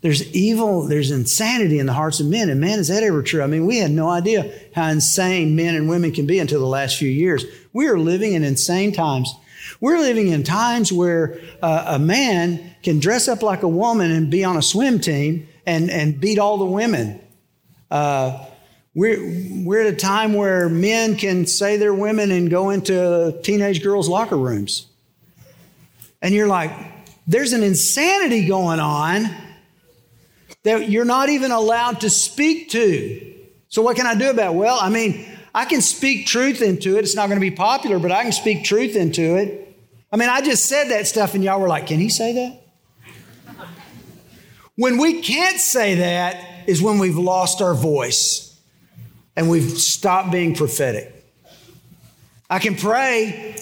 there's 0.00 0.32
evil, 0.34 0.82
there's 0.82 1.10
insanity 1.10 1.78
in 1.78 1.86
the 1.86 1.92
hearts 1.92 2.20
of 2.20 2.26
men. 2.26 2.48
And 2.48 2.60
man, 2.60 2.78
is 2.78 2.88
that 2.88 3.02
ever 3.02 3.22
true? 3.22 3.42
I 3.42 3.46
mean, 3.46 3.66
we 3.66 3.78
had 3.78 3.90
no 3.90 4.08
idea 4.08 4.52
how 4.74 4.88
insane 4.88 5.56
men 5.56 5.74
and 5.74 5.88
women 5.88 6.12
can 6.12 6.26
be 6.26 6.38
until 6.38 6.60
the 6.60 6.66
last 6.66 6.96
few 6.96 7.08
years. 7.08 7.44
We 7.72 7.86
are 7.88 7.98
living 7.98 8.32
in 8.32 8.44
insane 8.44 8.92
times. 8.92 9.34
We're 9.80 9.98
living 9.98 10.28
in 10.28 10.42
times 10.42 10.92
where 10.92 11.40
uh, 11.62 11.84
a 11.88 11.98
man 11.98 12.74
can 12.82 13.00
dress 13.00 13.28
up 13.28 13.42
like 13.42 13.62
a 13.62 13.68
woman 13.68 14.10
and 14.10 14.30
be 14.30 14.44
on 14.44 14.56
a 14.56 14.62
swim 14.62 15.00
team 15.00 15.48
and, 15.66 15.90
and 15.90 16.20
beat 16.20 16.38
all 16.38 16.58
the 16.58 16.66
women. 16.66 17.20
Uh, 17.90 18.44
we're, 18.94 19.18
we're 19.64 19.82
at 19.82 19.92
a 19.92 19.96
time 19.96 20.32
where 20.32 20.68
men 20.68 21.16
can 21.16 21.46
say 21.46 21.76
they're 21.76 21.92
women 21.92 22.30
and 22.30 22.48
go 22.50 22.70
into 22.70 23.38
teenage 23.42 23.82
girls' 23.82 24.08
locker 24.08 24.36
rooms. 24.36 24.86
And 26.22 26.34
you're 26.34 26.48
like, 26.48 26.70
there's 27.26 27.52
an 27.52 27.62
insanity 27.62 28.46
going 28.46 28.80
on 28.80 29.26
that 30.62 30.88
you're 30.88 31.04
not 31.04 31.28
even 31.28 31.50
allowed 31.50 32.00
to 32.00 32.10
speak 32.10 32.70
to. 32.70 33.34
So, 33.68 33.82
what 33.82 33.96
can 33.96 34.06
I 34.06 34.14
do 34.14 34.30
about 34.30 34.54
it? 34.54 34.56
Well, 34.56 34.78
I 34.80 34.88
mean, 34.88 35.26
I 35.56 35.64
can 35.64 35.80
speak 35.80 36.26
truth 36.26 36.60
into 36.60 36.98
it. 36.98 37.04
It's 37.04 37.16
not 37.16 37.28
going 37.28 37.40
to 37.40 37.40
be 37.40 37.50
popular, 37.50 37.98
but 37.98 38.12
I 38.12 38.22
can 38.22 38.32
speak 38.32 38.62
truth 38.62 38.94
into 38.94 39.36
it. 39.36 39.74
I 40.12 40.18
mean, 40.18 40.28
I 40.28 40.42
just 40.42 40.66
said 40.66 40.90
that 40.90 41.06
stuff 41.06 41.34
and 41.34 41.42
y'all 41.42 41.58
were 41.58 41.66
like, 41.66 41.86
can 41.86 41.98
he 41.98 42.10
say 42.10 42.34
that? 42.34 43.66
When 44.74 44.98
we 44.98 45.22
can't 45.22 45.58
say 45.58 45.94
that 45.94 46.68
is 46.68 46.82
when 46.82 46.98
we've 46.98 47.16
lost 47.16 47.62
our 47.62 47.72
voice 47.72 48.54
and 49.34 49.48
we've 49.48 49.70
stopped 49.78 50.30
being 50.30 50.54
prophetic. 50.54 51.24
I 52.50 52.58
can 52.58 52.76
pray, 52.76 53.56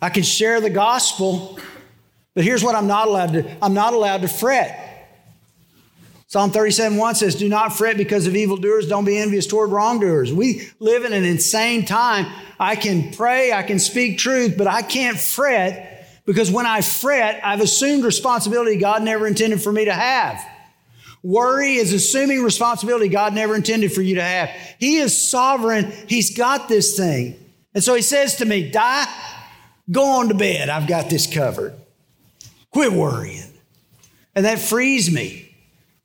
I 0.00 0.10
can 0.10 0.22
share 0.22 0.60
the 0.60 0.70
gospel, 0.70 1.58
but 2.34 2.44
here's 2.44 2.62
what 2.62 2.76
I'm 2.76 2.86
not 2.86 3.08
allowed 3.08 3.32
to 3.32 3.56
I'm 3.60 3.74
not 3.74 3.94
allowed 3.94 4.22
to 4.22 4.28
fret. 4.28 4.91
Psalm 6.32 6.50
37 6.50 6.96
1 6.96 7.14
says, 7.14 7.34
Do 7.34 7.46
not 7.46 7.76
fret 7.76 7.98
because 7.98 8.26
of 8.26 8.34
evildoers, 8.34 8.88
don't 8.88 9.04
be 9.04 9.18
envious 9.18 9.46
toward 9.46 9.70
wrongdoers. 9.70 10.32
We 10.32 10.66
live 10.78 11.04
in 11.04 11.12
an 11.12 11.26
insane 11.26 11.84
time. 11.84 12.24
I 12.58 12.74
can 12.74 13.12
pray, 13.12 13.52
I 13.52 13.62
can 13.62 13.78
speak 13.78 14.16
truth, 14.16 14.56
but 14.56 14.66
I 14.66 14.80
can't 14.80 15.18
fret 15.18 16.08
because 16.24 16.50
when 16.50 16.64
I 16.64 16.80
fret, 16.80 17.42
I've 17.44 17.60
assumed 17.60 18.02
responsibility 18.02 18.78
God 18.78 19.02
never 19.02 19.26
intended 19.26 19.60
for 19.60 19.70
me 19.70 19.84
to 19.84 19.92
have. 19.92 20.42
Worry 21.22 21.74
is 21.74 21.92
assuming 21.92 22.42
responsibility 22.42 23.08
God 23.10 23.34
never 23.34 23.54
intended 23.54 23.92
for 23.92 24.00
you 24.00 24.14
to 24.14 24.22
have. 24.22 24.48
He 24.78 24.96
is 24.96 25.30
sovereign, 25.30 25.92
He's 26.06 26.34
got 26.34 26.66
this 26.66 26.96
thing. 26.96 27.38
And 27.74 27.84
so 27.84 27.94
He 27.94 28.00
says 28.00 28.36
to 28.36 28.46
me, 28.46 28.70
Die, 28.70 29.06
go 29.90 30.02
on 30.02 30.28
to 30.28 30.34
bed. 30.34 30.70
I've 30.70 30.88
got 30.88 31.10
this 31.10 31.26
covered. 31.26 31.74
Quit 32.70 32.90
worrying. 32.90 33.52
And 34.34 34.46
that 34.46 34.60
frees 34.60 35.12
me 35.12 35.51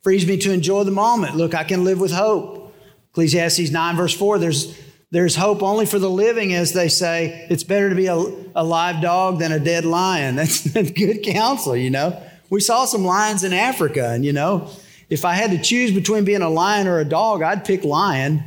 frees 0.08 0.26
me 0.26 0.38
to 0.38 0.54
enjoy 0.54 0.86
the 0.86 0.92
moment. 0.92 1.36
Look, 1.36 1.54
I 1.54 1.66
can 1.66 1.84
live 1.84 2.00
with 2.00 2.14
hope. 2.14 2.74
Ecclesiastes 3.10 3.72
9, 3.72 3.98
verse 3.98 4.16
4, 4.16 4.40
there's, 4.40 4.80
there's 5.12 5.36
hope 5.36 5.62
only 5.62 5.86
for 5.86 6.00
the 6.00 6.10
living, 6.10 6.54
as 6.54 6.72
they 6.72 6.88
say. 6.88 7.46
It's 7.50 7.66
better 7.66 7.90
to 7.90 7.96
be 7.96 8.08
a, 8.08 8.16
a 8.16 8.64
live 8.64 9.02
dog 9.02 9.40
than 9.40 9.52
a 9.52 9.60
dead 9.60 9.84
lion. 9.84 10.36
That's, 10.38 10.64
that's 10.64 10.92
good 10.92 11.24
counsel, 11.24 11.76
you 11.76 11.90
know. 11.90 12.24
We 12.50 12.62
saw 12.62 12.86
some 12.86 13.04
lions 13.04 13.44
in 13.44 13.52
Africa, 13.52 14.12
and 14.12 14.24
you 14.24 14.32
know, 14.32 14.70
if 15.10 15.26
I 15.26 15.34
had 15.34 15.52
to 15.52 15.62
choose 15.62 15.92
between 15.92 16.24
being 16.24 16.42
a 16.42 16.50
lion 16.50 16.88
or 16.88 17.00
a 17.00 17.06
dog, 17.06 17.42
I'd 17.42 17.66
pick 17.66 17.84
lion. 17.84 18.46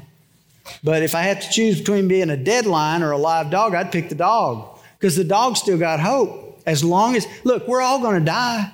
But 0.82 1.02
if 1.02 1.14
I 1.14 1.20
had 1.20 1.42
to 1.42 1.50
choose 1.50 1.78
between 1.78 2.08
being 2.08 2.30
a 2.30 2.38
dead 2.38 2.64
lion 2.64 3.02
or 3.02 3.10
a 3.10 3.18
live 3.18 3.50
dog, 3.50 3.74
I'd 3.74 3.92
pick 3.92 4.08
the 4.08 4.14
dog 4.14 4.78
because 4.98 5.14
the 5.14 5.24
dog 5.24 5.58
still 5.58 5.76
got 5.76 6.00
hope. 6.00 6.62
As 6.64 6.82
long 6.82 7.16
as, 7.16 7.26
look, 7.44 7.68
we're 7.68 7.82
all 7.82 8.00
going 8.00 8.18
to 8.18 8.24
die. 8.24 8.72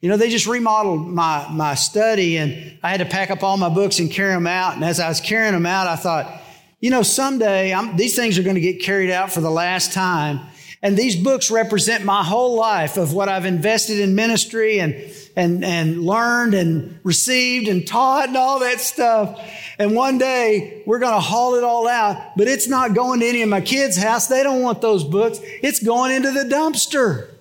You 0.00 0.10
know, 0.10 0.16
they 0.16 0.28
just 0.28 0.46
remodeled 0.46 1.06
my, 1.06 1.48
my 1.50 1.74
study 1.74 2.36
and 2.36 2.78
I 2.82 2.90
had 2.90 3.00
to 3.00 3.06
pack 3.06 3.30
up 3.30 3.42
all 3.42 3.56
my 3.56 3.70
books 3.70 3.98
and 3.98 4.10
carry 4.10 4.34
them 4.34 4.46
out. 4.46 4.74
And 4.74 4.84
as 4.84 5.00
I 5.00 5.08
was 5.08 5.20
carrying 5.20 5.54
them 5.54 5.66
out, 5.66 5.86
I 5.86 5.96
thought, 5.96 6.42
you 6.80 6.90
know, 6.90 7.02
someday 7.02 7.72
I'm, 7.72 7.96
these 7.96 8.14
things 8.14 8.38
are 8.38 8.42
going 8.42 8.56
to 8.56 8.60
get 8.60 8.82
carried 8.82 9.10
out 9.10 9.32
for 9.32 9.40
the 9.40 9.50
last 9.50 9.92
time. 9.92 10.40
And 10.82 10.96
these 10.96 11.16
books 11.16 11.50
represent 11.50 12.04
my 12.04 12.22
whole 12.22 12.56
life 12.56 12.98
of 12.98 13.14
what 13.14 13.30
I've 13.30 13.46
invested 13.46 13.98
in 13.98 14.14
ministry 14.14 14.78
and, 14.78 14.94
and, 15.34 15.64
and 15.64 16.04
learned 16.04 16.52
and 16.52 17.00
received 17.02 17.66
and 17.66 17.86
taught 17.86 18.28
and 18.28 18.36
all 18.36 18.60
that 18.60 18.80
stuff. 18.80 19.40
And 19.78 19.94
one 19.94 20.18
day 20.18 20.82
we're 20.86 20.98
going 20.98 21.14
to 21.14 21.20
haul 21.20 21.54
it 21.54 21.64
all 21.64 21.88
out, 21.88 22.36
but 22.36 22.46
it's 22.46 22.68
not 22.68 22.94
going 22.94 23.20
to 23.20 23.26
any 23.26 23.40
of 23.42 23.48
my 23.48 23.62
kids' 23.62 23.96
house. 23.96 24.26
They 24.26 24.42
don't 24.42 24.62
want 24.62 24.82
those 24.82 25.02
books. 25.02 25.40
It's 25.42 25.82
going 25.82 26.12
into 26.12 26.30
the 26.30 26.44
dumpster. 26.44 27.35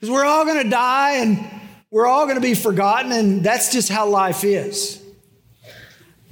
Because 0.00 0.14
we're 0.14 0.24
all 0.24 0.46
going 0.46 0.62
to 0.62 0.70
die 0.70 1.16
and 1.16 1.38
we're 1.90 2.06
all 2.06 2.24
going 2.24 2.36
to 2.36 2.42
be 2.42 2.54
forgotten, 2.54 3.12
and 3.12 3.44
that's 3.44 3.70
just 3.70 3.90
how 3.90 4.08
life 4.08 4.44
is. 4.44 5.02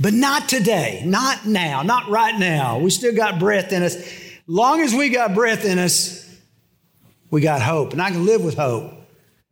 But 0.00 0.14
not 0.14 0.48
today, 0.48 1.02
not 1.04 1.44
now, 1.44 1.82
not 1.82 2.08
right 2.08 2.38
now. 2.38 2.78
We 2.78 2.90
still 2.90 3.14
got 3.14 3.38
breath 3.38 3.72
in 3.72 3.82
us. 3.82 3.96
Long 4.46 4.80
as 4.80 4.94
we 4.94 5.10
got 5.10 5.34
breath 5.34 5.64
in 5.64 5.78
us, 5.78 6.24
we 7.30 7.40
got 7.40 7.60
hope. 7.60 7.92
And 7.92 8.00
I 8.00 8.10
can 8.10 8.24
live 8.24 8.42
with 8.42 8.56
hope. 8.56 8.94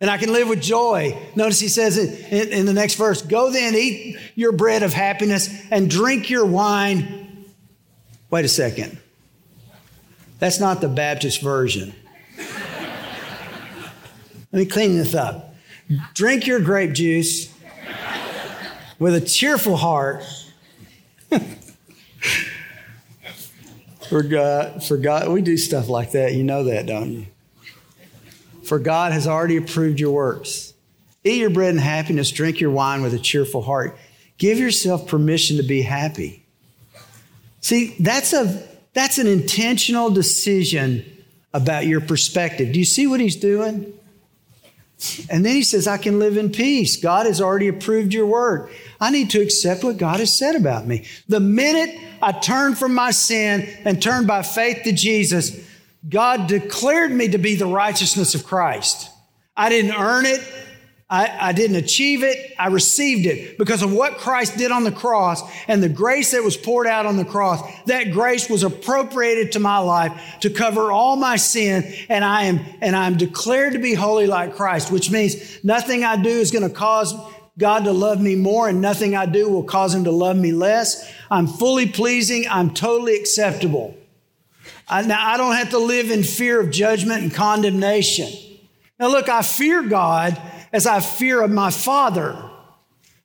And 0.01 0.09
I 0.09 0.19
can 0.19 0.33
live 0.33 0.49
with 0.49 0.63
joy. 0.63 1.19
Notice 1.35 1.59
he 1.59 1.69
says 1.69 1.99
in, 1.99 2.49
in 2.53 2.67
the 2.67 2.73
next 2.73 2.95
verse 2.95 3.23
Go 3.23 3.51
then, 3.51 3.75
eat 3.75 4.17
your 4.35 4.53
bread 4.53 4.83
of 4.83 4.93
happiness 4.93 5.49
and 5.71 5.91
drink 5.91 6.31
your 6.31 6.47
wine. 6.47 7.45
Wait 8.31 8.45
a 8.45 8.49
second. 8.49 8.99
That's 10.39 10.61
not 10.61 10.81
the 10.81 10.89
Baptist 10.89 11.41
version. 11.41 11.95
Let 14.57 14.63
me 14.63 14.71
clean 14.71 14.97
this 14.97 15.15
up. 15.15 15.55
Drink 16.15 16.47
your 16.47 16.61
grape 16.61 16.95
juice 16.95 17.53
with 18.99 19.15
a 19.15 19.21
cheerful 19.21 19.77
heart. 19.77 20.25
for 24.09 24.23
God, 24.23 24.83
for 24.83 24.97
God, 24.97 25.29
we 25.29 25.43
do 25.43 25.59
stuff 25.59 25.91
like 25.91 26.13
that. 26.13 26.33
You 26.33 26.43
know 26.43 26.65
that, 26.65 26.87
don't 26.87 27.13
you? 27.13 27.27
For 28.65 28.79
God 28.79 29.13
has 29.13 29.27
already 29.27 29.59
approved 29.59 30.01
your 30.01 30.13
works. 30.13 30.73
Eat 31.23 31.37
your 31.37 31.51
bread 31.51 31.75
in 31.75 31.79
happiness, 31.79 32.31
drink 32.31 32.59
your 32.59 32.71
wine 32.71 33.03
with 33.03 33.13
a 33.13 33.19
cheerful 33.19 33.61
heart. 33.61 33.99
Give 34.39 34.59
yourself 34.59 35.07
permission 35.07 35.59
to 35.59 35.65
be 35.65 35.83
happy. 35.83 36.47
See, 37.61 37.95
that's 38.01 38.33
a 38.33 38.67
that's 38.95 39.19
an 39.19 39.27
intentional 39.27 40.09
decision 40.09 41.05
about 41.53 41.85
your 41.85 42.01
perspective. 42.01 42.73
Do 42.73 42.79
you 42.79 42.87
see 42.87 43.07
what 43.07 43.21
he's 43.21 43.37
doing? 43.37 43.93
And 45.29 45.45
then 45.45 45.55
he 45.55 45.63
says, 45.63 45.87
I 45.87 45.99
can 45.99 46.19
live 46.19 46.37
in 46.37 46.51
peace. 46.51 46.97
God 46.97 47.27
has 47.27 47.41
already 47.41 47.69
approved 47.69 48.15
your 48.15 48.27
word. 48.27 48.71
I 48.99 49.11
need 49.11 49.31
to 49.31 49.43
accept 49.43 49.85
what 49.85 49.99
God 49.99 50.21
has 50.21 50.37
said 50.37 50.55
about 50.55 50.87
me. 50.87 51.07
The 51.29 51.41
minute 51.41 52.01
I 52.23 52.33
turned 52.33 52.79
from 52.79 52.95
my 52.95 53.11
sin 53.11 53.69
and 53.85 54.01
turned 54.01 54.27
by 54.27 54.43
faith 54.43 54.85
to 54.85 54.93
Jesus, 54.93 55.69
God 56.09 56.47
declared 56.47 57.13
me 57.13 57.29
to 57.29 57.39
be 57.39 57.57
the 57.57 57.67
righteousness 57.67 58.35
of 58.35 58.45
Christ. 58.45 59.11
I 59.57 59.69
didn't 59.69 59.93
earn 59.93 60.25
it. 60.25 60.41
I, 61.09 61.51
I, 61.51 61.53
didn't 61.53 61.77
achieve 61.77 62.25
it. 62.25 62.53
I 62.59 62.67
received 62.67 63.27
it 63.27 63.59
because 63.59 63.83
of 63.83 63.93
what 63.93 64.19
Christ 64.19 64.59
did 64.59 64.73
on 64.73 64.83
the 64.83 64.91
cross 64.91 65.41
and 65.69 65.81
the 65.81 65.89
grace 65.89 66.33
that 66.33 66.43
was 66.43 66.57
poured 66.57 66.89
out 66.89 67.07
on 67.07 67.17
the 67.17 67.25
cross. 67.25 67.63
That 67.85 68.11
grace 68.11 68.51
was 68.51 68.65
appropriated 68.65 69.53
to 69.53 69.61
my 69.61 69.79
life 69.79 70.21
to 70.41 70.51
cover 70.51 70.91
all 70.91 71.15
my 71.15 71.37
sin. 71.37 71.85
And 72.09 72.25
I 72.25 72.45
am, 72.45 72.59
and 72.81 72.97
I'm 72.97 73.17
declared 73.17 73.75
to 73.75 73.79
be 73.79 73.95
holy 73.95 74.27
like 74.27 74.57
Christ, 74.57 74.91
which 74.91 75.09
means 75.09 75.63
nothing 75.63 76.03
I 76.03 76.21
do 76.21 76.29
is 76.29 76.51
going 76.51 76.69
to 76.69 76.75
cause 76.75 77.15
God 77.57 77.85
to 77.85 77.93
love 77.93 78.21
me 78.21 78.35
more 78.35 78.69
and 78.69 78.81
nothing 78.81 79.15
I 79.15 79.27
do 79.27 79.49
will 79.49 79.63
cause 79.63 79.95
him 79.95 80.05
to 80.05 80.11
love 80.11 80.37
me 80.37 80.51
less. 80.51 81.09
I'm 81.31 81.47
fully 81.47 81.87
pleasing. 81.87 82.47
I'm 82.51 82.75
totally 82.75 83.15
acceptable. 83.15 83.97
I, 84.89 85.03
now 85.03 85.25
I 85.25 85.37
don't 85.37 85.55
have 85.55 85.71
to 85.71 85.79
live 85.79 86.11
in 86.11 86.25
fear 86.25 86.61
of 86.61 86.73
judgment 86.73 87.23
and 87.23 87.33
condemnation. 87.33 88.29
Now 88.99 89.09
look, 89.09 89.29
I 89.29 89.43
fear 89.43 89.85
God 89.85 90.41
as 90.73 90.87
I 90.87 91.01
fear 91.01 91.43
of 91.43 91.51
my 91.51 91.71
Father 91.71 92.51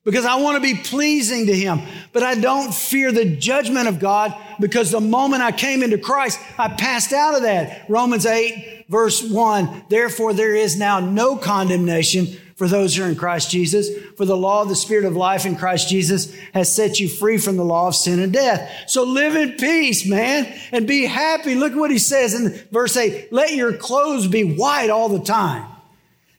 because 0.04 0.26
I 0.26 0.36
want 0.36 0.56
to 0.56 0.62
be 0.62 0.80
pleasing 0.80 1.46
to 1.48 1.56
Him. 1.56 1.82
But 2.12 2.24
I 2.24 2.36
don't 2.36 2.74
fear 2.74 3.12
the 3.12 3.36
judgment 3.36 3.88
of 3.88 4.00
God 4.00 4.36
because 4.60 4.92
the 4.92 5.00
moment 5.00 5.44
I 5.44 5.52
came 5.52 5.84
into 5.84 5.98
Christ, 5.98 6.40
I 6.58 6.70
passed 6.70 7.14
out 7.14 7.36
of 7.36 7.44
that. 7.44 7.90
Romans 7.90 8.26
8, 8.26 8.86
verse 8.90 9.24
1 9.24 9.86
Therefore, 9.90 10.34
there 10.34 10.56
is 10.56 10.78
now 10.78 11.00
no 11.00 11.38
condemnation 11.38 12.28
for 12.56 12.68
those 12.68 12.96
who 12.96 13.04
are 13.04 13.08
in 13.08 13.16
Christ 13.16 13.50
Jesus. 13.50 13.90
For 14.18 14.26
the 14.26 14.38
law 14.38 14.64
of 14.64 14.70
the 14.70 14.76
Spirit 14.76 15.06
of 15.06 15.16
life 15.16 15.46
in 15.46 15.56
Christ 15.56 15.90
Jesus 15.90 16.36
has 16.54 16.76
set 16.76 17.00
you 17.00 17.08
free 17.08 17.38
from 17.38 17.58
the 17.58 17.66
law 17.66 17.88
of 17.88 17.96
sin 17.96 18.20
and 18.20 18.34
death. 18.34 18.86
So 18.88 19.04
live 19.04 19.36
in 19.36 19.54
peace, 19.54 20.08
man, 20.08 20.52
and 20.72 20.88
be 20.88 21.06
happy. 21.06 21.56
Look 21.56 21.76
what 21.76 21.92
he 21.92 21.98
says 21.98 22.34
in 22.34 22.52
verse 22.72 22.98
8 22.98 23.32
let 23.32 23.54
your 23.54 23.74
clothes 23.74 24.28
be 24.28 24.44
white 24.44 24.90
all 24.90 25.10
the 25.10 25.24
time. 25.24 25.71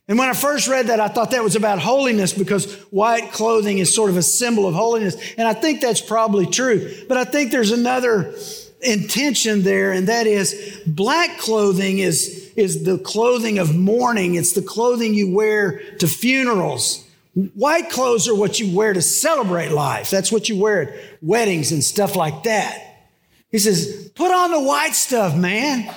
And 0.07 0.17
when 0.17 0.29
I 0.29 0.33
first 0.33 0.67
read 0.67 0.87
that, 0.87 0.99
I 0.99 1.07
thought 1.07 1.31
that 1.31 1.43
was 1.43 1.55
about 1.55 1.79
holiness 1.79 2.33
because 2.33 2.73
white 2.91 3.31
clothing 3.31 3.77
is 3.77 3.93
sort 3.93 4.09
of 4.09 4.17
a 4.17 4.21
symbol 4.21 4.67
of 4.67 4.75
holiness. 4.75 5.15
And 5.37 5.47
I 5.47 5.53
think 5.53 5.79
that's 5.79 6.01
probably 6.01 6.45
true. 6.45 6.93
But 7.07 7.17
I 7.17 7.23
think 7.23 7.51
there's 7.51 7.71
another 7.71 8.35
intention 8.81 9.63
there, 9.63 9.93
and 9.93 10.09
that 10.09 10.27
is 10.27 10.81
black 10.85 11.37
clothing 11.37 11.99
is, 11.99 12.51
is 12.57 12.83
the 12.83 12.97
clothing 12.97 13.59
of 13.59 13.73
mourning. 13.73 14.35
It's 14.35 14.51
the 14.51 14.61
clothing 14.61 15.13
you 15.13 15.33
wear 15.33 15.79
to 15.99 16.07
funerals. 16.07 17.07
White 17.33 17.89
clothes 17.89 18.27
are 18.27 18.35
what 18.35 18.59
you 18.59 18.75
wear 18.75 18.93
to 18.93 19.01
celebrate 19.01 19.71
life. 19.71 20.09
That's 20.09 20.33
what 20.33 20.49
you 20.49 20.59
wear 20.59 20.81
at 20.81 20.99
weddings 21.21 21.71
and 21.71 21.81
stuff 21.81 22.17
like 22.17 22.43
that. 22.43 23.07
He 23.49 23.59
says, 23.59 24.11
put 24.15 24.31
on 24.31 24.51
the 24.51 24.59
white 24.59 24.95
stuff, 24.95 25.35
man. 25.35 25.93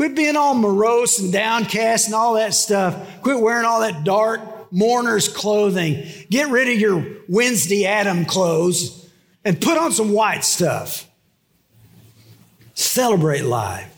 Quit 0.00 0.16
being 0.16 0.34
all 0.34 0.54
morose 0.54 1.18
and 1.18 1.30
downcast 1.30 2.06
and 2.06 2.14
all 2.14 2.32
that 2.36 2.54
stuff. 2.54 3.20
Quit 3.20 3.38
wearing 3.38 3.66
all 3.66 3.80
that 3.80 4.02
dark 4.02 4.72
mourner's 4.72 5.28
clothing. 5.28 6.06
Get 6.30 6.48
rid 6.48 6.68
of 6.68 6.80
your 6.80 7.06
Wednesday 7.28 7.84
Addams 7.84 8.26
clothes 8.26 9.06
and 9.44 9.60
put 9.60 9.76
on 9.76 9.92
some 9.92 10.12
white 10.12 10.42
stuff. 10.42 11.06
Celebrate 12.72 13.42
life. 13.42 13.94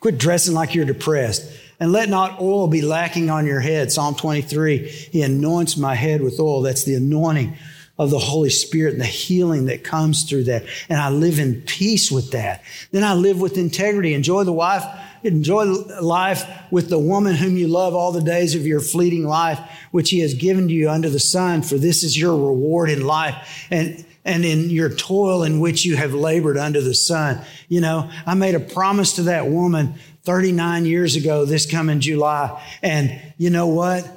Quit 0.00 0.16
dressing 0.16 0.54
like 0.54 0.74
you're 0.74 0.86
depressed. 0.86 1.52
And 1.78 1.92
let 1.92 2.08
not 2.08 2.40
oil 2.40 2.66
be 2.66 2.80
lacking 2.80 3.28
on 3.28 3.44
your 3.44 3.60
head. 3.60 3.92
Psalm 3.92 4.14
23, 4.14 4.78
He 4.88 5.20
anoints 5.20 5.76
my 5.76 5.94
head 5.94 6.22
with 6.22 6.40
oil. 6.40 6.62
That's 6.62 6.84
the 6.84 6.94
anointing 6.94 7.58
of 7.98 8.08
the 8.08 8.18
Holy 8.18 8.48
Spirit 8.48 8.94
and 8.94 9.02
the 9.02 9.04
healing 9.04 9.66
that 9.66 9.84
comes 9.84 10.24
through 10.24 10.44
that. 10.44 10.64
And 10.88 10.98
I 10.98 11.10
live 11.10 11.38
in 11.38 11.60
peace 11.60 12.10
with 12.10 12.30
that. 12.30 12.62
Then 12.90 13.04
I 13.04 13.12
live 13.12 13.38
with 13.38 13.58
integrity. 13.58 14.14
Enjoy 14.14 14.44
the 14.44 14.52
wife 14.52 14.82
enjoy 15.22 15.64
life 15.64 16.44
with 16.70 16.88
the 16.88 16.98
woman 16.98 17.34
whom 17.34 17.56
you 17.56 17.68
love 17.68 17.94
all 17.94 18.12
the 18.12 18.22
days 18.22 18.54
of 18.54 18.66
your 18.66 18.80
fleeting 18.80 19.26
life, 19.26 19.60
which 19.90 20.10
he 20.10 20.20
has 20.20 20.34
given 20.34 20.68
to 20.68 20.74
you 20.74 20.90
under 20.90 21.10
the 21.10 21.20
sun, 21.20 21.62
for 21.62 21.76
this 21.76 22.02
is 22.02 22.18
your 22.18 22.32
reward 22.32 22.90
in 22.90 23.06
life. 23.06 23.66
And 23.70 24.04
and 24.24 24.44
in 24.44 24.70
your 24.70 24.88
toil 24.88 25.42
in 25.42 25.58
which 25.58 25.84
you 25.84 25.96
have 25.96 26.14
labored 26.14 26.56
under 26.56 26.80
the 26.80 26.94
sun. 26.94 27.40
You 27.68 27.80
know, 27.80 28.08
I 28.24 28.34
made 28.34 28.54
a 28.54 28.60
promise 28.60 29.14
to 29.14 29.24
that 29.24 29.48
woman 29.48 29.94
39 30.22 30.86
years 30.86 31.16
ago 31.16 31.44
this 31.44 31.68
coming 31.68 32.00
July. 32.00 32.62
And 32.82 33.20
you 33.36 33.50
know 33.50 33.66
what? 33.66 34.08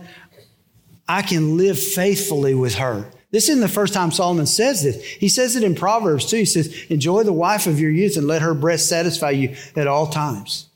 I 1.08 1.22
can 1.22 1.58
live 1.58 1.80
faithfully 1.80 2.54
with 2.54 2.76
her. 2.76 3.10
This 3.32 3.50
isn't 3.50 3.62
the 3.62 3.68
first 3.68 3.94
time 3.94 4.12
Solomon 4.12 4.46
says 4.46 4.84
this. 4.84 5.04
He 5.04 5.28
says 5.28 5.56
it 5.56 5.64
in 5.64 5.76
Proverbs 5.76 6.30
too. 6.30 6.38
He 6.38 6.46
says, 6.46 6.86
Enjoy 6.90 7.24
the 7.24 7.34
wife 7.34 7.68
of 7.68 7.80
your 7.80 7.92
youth 7.92 8.16
and 8.16 8.28
let 8.28 8.42
her 8.42 8.54
breast 8.54 8.88
satisfy 8.88 9.32
you 9.32 9.56
at 9.76 9.88
all 9.88 10.08
times. 10.08 10.70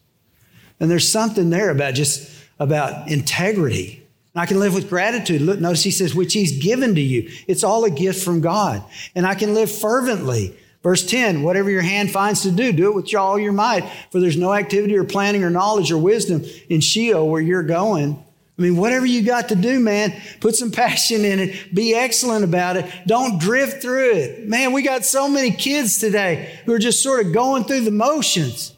And 0.80 0.89
there's 0.89 1.12
something 1.12 1.50
there 1.50 1.70
about 1.70 1.94
just 1.94 2.32
about 2.60 3.10
integrity. 3.10 4.04
I 4.36 4.46
can 4.46 4.60
live 4.60 4.74
with 4.74 4.89
gratitude. 4.89 5.42
Look, 5.42 5.60
notice 5.60 5.84
he 5.84 5.92
says, 5.92 6.15
which 6.15 6.34
he's 6.34 6.63
given 6.63 6.96
to 6.96 7.02
you. 7.02 7.32
It's 7.48 7.63
all 7.63 7.84
a 7.84 7.89
gift 7.89 8.24
from 8.24 8.42
God. 8.42 8.84
And 9.15 9.26
I 9.26 9.36
can 9.36 9.54
live 9.54 9.72
fervently. 9.72 10.56
Verse 10.82 11.06
10, 11.06 11.44
whatever 11.44 11.70
your 11.70 11.82
hand 11.82 12.10
finds 12.12 12.44
to 12.44 12.52
do, 12.52 12.72
do 12.72 12.92
it 12.92 12.96
with 12.96 13.13
all 13.13 13.38
your 13.38 13.52
might. 13.52 13.89
For 14.12 14.22
there's 14.22 14.38
no 14.38 14.54
activity 14.54 14.96
or 14.96 15.04
planning 15.04 15.44
or 15.44 15.50
knowledge 15.50 15.92
or 15.92 15.98
wisdom 15.98 16.46
in 16.70 16.80
Sheol 16.80 17.28
where 17.28 17.42
you're 17.42 17.63
going. 17.63 18.24
I 18.58 18.62
mean, 18.62 18.78
whatever 18.78 19.06
you 19.06 19.22
got 19.22 19.50
to 19.50 19.56
do, 19.56 19.80
man, 19.80 20.13
put 20.39 20.56
some 20.56 20.72
passion 20.72 21.26
in 21.26 21.39
it. 21.39 21.76
Be 21.76 21.96
excellent 21.96 22.46
about 22.46 22.78
it. 22.78 22.86
Don't 23.08 23.39
drift 23.39 23.82
through 23.82 24.12
it. 24.12 24.48
Man, 24.48 24.72
we 24.72 24.82
got 24.82 25.04
so 25.04 25.28
many 25.28 25.52
kids 25.52 25.98
today 25.98 26.60
who 26.65 26.74
are 26.74 26.80
just 26.80 27.04
sort 27.04 27.26
of 27.26 27.34
going 27.34 27.65
through 27.65 27.82
the 27.82 27.92
motions. 27.92 28.74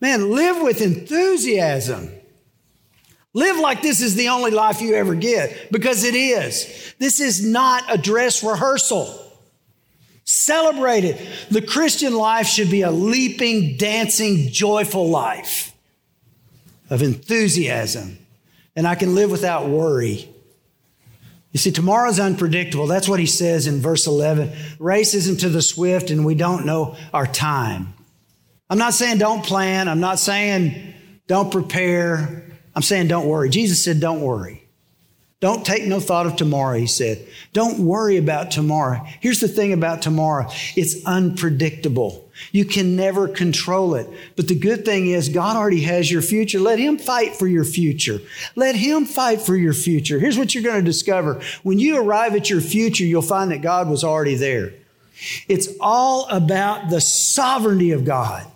Man, 0.00 0.30
live 0.30 0.62
with 0.62 0.80
enthusiasm. 0.80 2.10
Live 3.32 3.58
like 3.58 3.82
this 3.82 4.00
is 4.00 4.16
the 4.16 4.28
only 4.28 4.50
life 4.50 4.80
you 4.80 4.94
ever 4.94 5.14
get 5.14 5.70
because 5.70 6.04
it 6.04 6.14
is. 6.14 6.94
This 6.98 7.20
is 7.20 7.46
not 7.46 7.84
a 7.88 7.96
dress 7.96 8.42
rehearsal. 8.42 9.16
Celebrate 10.24 11.04
it. 11.04 11.28
The 11.50 11.62
Christian 11.62 12.14
life 12.14 12.46
should 12.46 12.70
be 12.70 12.82
a 12.82 12.90
leaping, 12.90 13.76
dancing, 13.76 14.48
joyful 14.50 15.08
life 15.08 15.72
of 16.88 17.02
enthusiasm. 17.02 18.18
And 18.74 18.86
I 18.86 18.94
can 18.94 19.14
live 19.14 19.30
without 19.30 19.68
worry. 19.68 20.28
You 21.52 21.58
see, 21.58 21.72
tomorrow's 21.72 22.20
unpredictable. 22.20 22.86
That's 22.86 23.08
what 23.08 23.20
he 23.20 23.26
says 23.26 23.66
in 23.66 23.80
verse 23.80 24.06
11. 24.06 24.52
Race 24.78 25.14
isn't 25.14 25.40
to 25.40 25.48
the 25.48 25.62
swift, 25.62 26.10
and 26.10 26.24
we 26.24 26.34
don't 26.34 26.64
know 26.64 26.96
our 27.12 27.26
time. 27.26 27.94
I'm 28.70 28.78
not 28.78 28.94
saying 28.94 29.18
don't 29.18 29.44
plan. 29.44 29.88
I'm 29.88 30.00
not 30.00 30.20
saying 30.20 30.94
don't 31.26 31.50
prepare. 31.50 32.44
I'm 32.74 32.82
saying 32.82 33.08
don't 33.08 33.26
worry. 33.26 33.50
Jesus 33.50 33.82
said, 33.84 34.00
don't 34.00 34.20
worry. 34.20 34.60
Don't 35.40 35.64
take 35.64 35.86
no 35.86 36.00
thought 36.00 36.26
of 36.26 36.36
tomorrow, 36.36 36.78
he 36.78 36.86
said. 36.86 37.26
Don't 37.54 37.78
worry 37.78 38.18
about 38.18 38.50
tomorrow. 38.50 39.02
Here's 39.20 39.40
the 39.40 39.48
thing 39.48 39.72
about 39.72 40.02
tomorrow 40.02 40.50
it's 40.76 41.04
unpredictable. 41.06 42.30
You 42.52 42.66
can 42.66 42.94
never 42.94 43.26
control 43.26 43.94
it. 43.94 44.06
But 44.36 44.48
the 44.48 44.58
good 44.58 44.84
thing 44.84 45.08
is, 45.08 45.30
God 45.30 45.56
already 45.56 45.80
has 45.82 46.10
your 46.10 46.20
future. 46.20 46.60
Let 46.60 46.78
Him 46.78 46.98
fight 46.98 47.36
for 47.36 47.46
your 47.46 47.64
future. 47.64 48.20
Let 48.54 48.76
Him 48.76 49.06
fight 49.06 49.40
for 49.40 49.56
your 49.56 49.72
future. 49.72 50.18
Here's 50.18 50.38
what 50.38 50.54
you're 50.54 50.62
going 50.62 50.80
to 50.80 50.84
discover 50.84 51.40
when 51.62 51.78
you 51.78 51.98
arrive 51.98 52.34
at 52.34 52.50
your 52.50 52.60
future, 52.60 53.04
you'll 53.04 53.22
find 53.22 53.50
that 53.50 53.62
God 53.62 53.88
was 53.88 54.04
already 54.04 54.34
there. 54.34 54.74
It's 55.48 55.68
all 55.80 56.28
about 56.28 56.90
the 56.90 57.00
sovereignty 57.00 57.92
of 57.92 58.04
God. 58.04 58.46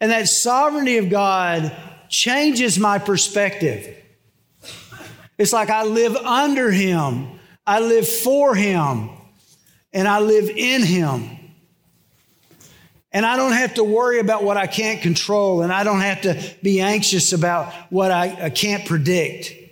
And 0.00 0.10
that 0.10 0.28
sovereignty 0.28 0.98
of 0.98 1.10
God 1.10 1.74
changes 2.08 2.78
my 2.78 2.98
perspective. 2.98 3.96
It's 5.38 5.52
like 5.52 5.70
I 5.70 5.84
live 5.84 6.16
under 6.16 6.70
Him, 6.70 7.38
I 7.66 7.80
live 7.80 8.08
for 8.08 8.54
Him, 8.54 9.10
and 9.92 10.06
I 10.06 10.20
live 10.20 10.48
in 10.48 10.82
Him. 10.82 11.30
And 13.10 13.24
I 13.24 13.36
don't 13.36 13.52
have 13.52 13.74
to 13.74 13.84
worry 13.84 14.18
about 14.18 14.42
what 14.42 14.56
I 14.56 14.66
can't 14.66 15.00
control, 15.00 15.62
and 15.62 15.72
I 15.72 15.84
don't 15.84 16.00
have 16.00 16.22
to 16.22 16.42
be 16.62 16.80
anxious 16.80 17.32
about 17.32 17.72
what 17.90 18.10
I, 18.10 18.46
I 18.46 18.50
can't 18.50 18.84
predict 18.86 19.63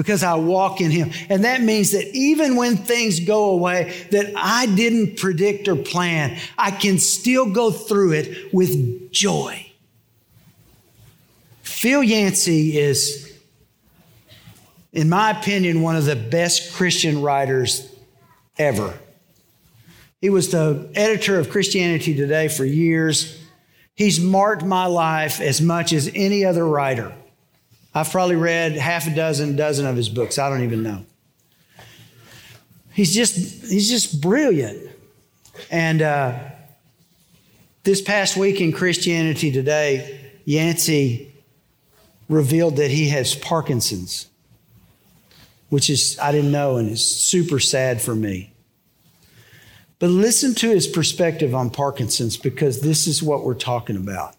because 0.00 0.22
I 0.22 0.34
walk 0.36 0.80
in 0.80 0.90
Him. 0.90 1.10
And 1.28 1.44
that 1.44 1.60
means 1.60 1.92
that 1.92 2.06
even 2.14 2.56
when 2.56 2.78
things 2.78 3.20
go 3.20 3.50
away 3.50 3.92
that 4.12 4.32
I 4.34 4.64
didn't 4.64 5.18
predict 5.18 5.68
or 5.68 5.76
plan, 5.76 6.38
I 6.56 6.70
can 6.70 6.98
still 6.98 7.52
go 7.52 7.70
through 7.70 8.12
it 8.12 8.50
with 8.50 9.12
joy. 9.12 9.70
Phil 11.60 12.02
Yancey 12.02 12.78
is, 12.78 13.30
in 14.90 15.10
my 15.10 15.38
opinion, 15.38 15.82
one 15.82 15.96
of 15.96 16.06
the 16.06 16.16
best 16.16 16.72
Christian 16.72 17.20
writers 17.20 17.86
ever. 18.56 18.98
He 20.22 20.30
was 20.30 20.50
the 20.50 20.90
editor 20.94 21.38
of 21.38 21.50
Christianity 21.50 22.14
Today 22.14 22.48
for 22.48 22.64
years. 22.64 23.38
He's 23.94 24.18
marked 24.18 24.64
my 24.64 24.86
life 24.86 25.42
as 25.42 25.60
much 25.60 25.92
as 25.92 26.10
any 26.14 26.42
other 26.42 26.66
writer. 26.66 27.12
I've 27.94 28.10
probably 28.10 28.36
read 28.36 28.72
half 28.72 29.06
a 29.06 29.14
dozen, 29.14 29.56
dozen 29.56 29.86
of 29.86 29.96
his 29.96 30.08
books. 30.08 30.38
I 30.38 30.48
don't 30.48 30.62
even 30.62 30.82
know. 30.82 31.04
He's 32.92 33.14
just, 33.14 33.34
he's 33.70 33.88
just 33.88 34.20
brilliant. 34.20 34.90
And 35.70 36.02
uh, 36.02 36.38
this 37.82 38.00
past 38.00 38.36
week 38.36 38.60
in 38.60 38.72
Christianity 38.72 39.50
Today, 39.50 40.32
Yancey 40.44 41.32
revealed 42.28 42.76
that 42.76 42.90
he 42.90 43.08
has 43.08 43.34
Parkinson's. 43.34 44.26
which 45.70 45.88
is, 45.88 46.18
I 46.20 46.32
didn't 46.32 46.52
know, 46.52 46.76
and 46.76 46.90
it's 46.90 47.02
super 47.02 47.58
sad 47.58 48.02
for 48.02 48.14
me. 48.14 48.52
But 49.98 50.10
listen 50.10 50.54
to 50.56 50.70
his 50.70 50.86
perspective 50.86 51.54
on 51.54 51.70
Parkinson's 51.70 52.36
because 52.36 52.80
this 52.80 53.06
is 53.06 53.22
what 53.22 53.44
we're 53.44 53.54
talking 53.54 53.96
about. 53.96 54.34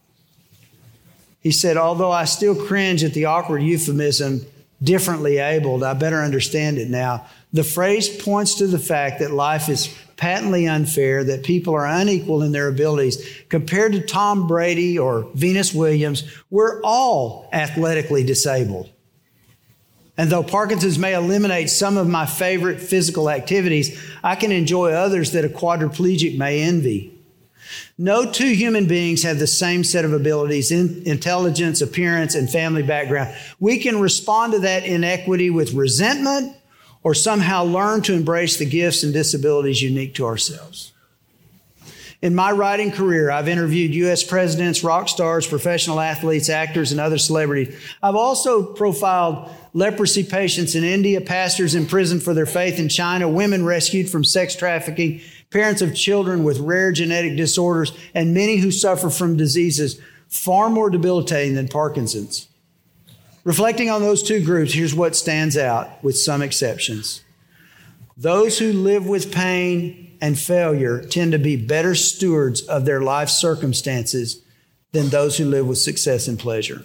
He 1.41 1.51
said, 1.51 1.75
Although 1.75 2.11
I 2.11 2.25
still 2.25 2.55
cringe 2.55 3.03
at 3.03 3.13
the 3.13 3.25
awkward 3.25 3.63
euphemism, 3.63 4.45
differently 4.81 5.37
abled, 5.37 5.83
I 5.83 5.93
better 5.93 6.21
understand 6.21 6.77
it 6.77 6.89
now. 6.89 7.27
The 7.53 7.63
phrase 7.63 8.09
points 8.09 8.55
to 8.55 8.67
the 8.67 8.79
fact 8.79 9.19
that 9.19 9.31
life 9.31 9.67
is 9.67 9.93
patently 10.15 10.67
unfair, 10.67 11.23
that 11.23 11.43
people 11.43 11.73
are 11.73 11.85
unequal 11.85 12.43
in 12.43 12.51
their 12.51 12.67
abilities. 12.67 13.27
Compared 13.49 13.93
to 13.93 14.01
Tom 14.01 14.47
Brady 14.47 14.97
or 14.97 15.27
Venus 15.33 15.73
Williams, 15.73 16.23
we're 16.49 16.81
all 16.83 17.49
athletically 17.51 18.23
disabled. 18.23 18.89
And 20.17 20.29
though 20.29 20.43
Parkinson's 20.43 20.99
may 20.99 21.15
eliminate 21.15 21.71
some 21.71 21.97
of 21.97 22.07
my 22.07 22.27
favorite 22.27 22.79
physical 22.79 23.29
activities, 23.29 23.99
I 24.23 24.35
can 24.35 24.51
enjoy 24.51 24.91
others 24.91 25.31
that 25.31 25.45
a 25.45 25.49
quadriplegic 25.49 26.37
may 26.37 26.61
envy. 26.61 27.10
No 27.97 28.31
two 28.31 28.53
human 28.53 28.87
beings 28.87 29.23
have 29.23 29.39
the 29.39 29.47
same 29.47 29.83
set 29.83 30.05
of 30.05 30.13
abilities, 30.13 30.71
in, 30.71 31.03
intelligence, 31.05 31.81
appearance, 31.81 32.35
and 32.35 32.49
family 32.49 32.83
background. 32.83 33.35
We 33.59 33.79
can 33.79 33.99
respond 33.99 34.53
to 34.53 34.59
that 34.59 34.83
inequity 34.83 35.49
with 35.49 35.73
resentment 35.73 36.55
or 37.03 37.13
somehow 37.13 37.63
learn 37.63 38.01
to 38.03 38.13
embrace 38.13 38.57
the 38.57 38.65
gifts 38.65 39.03
and 39.03 39.13
disabilities 39.13 39.81
unique 39.81 40.15
to 40.15 40.25
ourselves. 40.25 40.91
In 42.21 42.35
my 42.35 42.51
writing 42.51 42.91
career, 42.91 43.31
I've 43.31 43.47
interviewed 43.47 43.95
U.S. 43.95 44.23
presidents, 44.23 44.83
rock 44.83 45.09
stars, 45.09 45.47
professional 45.47 45.99
athletes, 45.99 46.49
actors, 46.49 46.91
and 46.91 47.01
other 47.01 47.17
celebrities. 47.17 47.75
I've 48.03 48.15
also 48.15 48.61
profiled 48.61 49.49
leprosy 49.73 50.23
patients 50.23 50.75
in 50.75 50.83
India, 50.83 51.19
pastors 51.19 51.73
imprisoned 51.73 52.21
for 52.21 52.35
their 52.35 52.45
faith 52.45 52.77
in 52.77 52.89
China, 52.89 53.27
women 53.27 53.65
rescued 53.65 54.07
from 54.07 54.23
sex 54.23 54.55
trafficking, 54.55 55.21
parents 55.51 55.81
of 55.81 55.95
children 55.95 56.43
with 56.43 56.59
rare 56.59 56.91
genetic 56.91 57.37
disorders, 57.37 57.91
and 58.15 58.33
many 58.33 58.57
who 58.57 58.71
suffer 58.71 59.09
from 59.09 59.37
diseases 59.37 59.99
far 60.27 60.69
more 60.69 60.89
debilitating 60.89 61.55
than 61.55 61.67
Parkinson's. 61.67 62.47
Reflecting 63.43 63.89
on 63.89 64.01
those 64.01 64.23
two 64.23 64.43
groups, 64.43 64.73
here's 64.73 64.95
what 64.95 65.15
stands 65.15 65.57
out 65.57 66.03
with 66.03 66.17
some 66.17 66.41
exceptions. 66.41 67.23
Those 68.15 68.59
who 68.59 68.71
live 68.71 69.07
with 69.07 69.33
pain 69.33 70.15
and 70.21 70.39
failure 70.39 71.01
tend 71.01 71.31
to 71.31 71.39
be 71.39 71.55
better 71.55 71.95
stewards 71.95 72.61
of 72.61 72.85
their 72.85 73.01
life 73.01 73.29
circumstances 73.29 74.43
than 74.91 75.09
those 75.09 75.37
who 75.37 75.45
live 75.45 75.67
with 75.67 75.79
success 75.79 76.27
and 76.27 76.37
pleasure. 76.37 76.83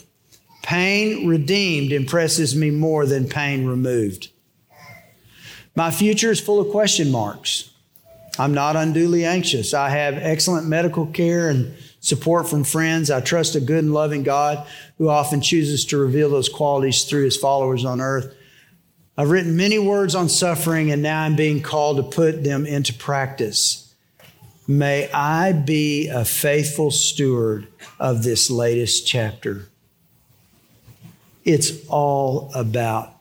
Pain 0.63 1.29
redeemed 1.29 1.93
impresses 1.93 2.57
me 2.57 2.71
more 2.71 3.05
than 3.07 3.29
pain 3.29 3.67
removed. 3.67 4.31
My 5.75 5.91
future 5.91 6.31
is 6.31 6.41
full 6.41 6.61
of 6.61 6.71
question 6.71 7.11
marks. 7.13 7.71
I'm 8.39 8.55
not 8.55 8.77
unduly 8.77 9.25
anxious. 9.25 9.75
I 9.75 9.91
have 9.91 10.15
excellent 10.15 10.67
medical 10.67 11.07
care 11.07 11.49
and 11.49 11.75
support 12.01 12.49
from 12.49 12.65
friends. 12.65 13.11
I 13.11 13.21
trust 13.21 13.55
a 13.57 13.61
good 13.61 13.85
and 13.85 13.95
loving 13.95 14.23
God 14.23 14.67
who 14.99 15.09
often 15.09 15.41
chooses 15.41 15.85
to 15.87 15.97
reveal 15.97 16.31
those 16.31 16.49
qualities 16.49 17.05
through 17.05 17.25
his 17.25 17.37
followers 17.37 17.85
on 17.85 18.01
earth. 18.01 18.35
I've 19.19 19.31
written 19.31 19.57
many 19.57 19.79
words 19.79 20.15
on 20.15 20.29
suffering, 20.29 20.91
and 20.91 21.03
now 21.03 21.23
I'm 21.23 21.37
being 21.37 21.63
called 21.63 21.97
to 21.97 22.03
put 22.03 22.45
them 22.45 22.67
into 22.67 22.93
practice. 22.93 23.95
May 24.69 25.11
I 25.13 25.53
be 25.53 26.09
a 26.09 26.25
faithful 26.25 26.91
steward 26.91 27.69
of 27.99 28.25
this 28.25 28.51
latest 28.51 29.07
chapter. 29.07 29.69
It's 31.45 31.87
all 31.89 32.51
about 32.55 33.15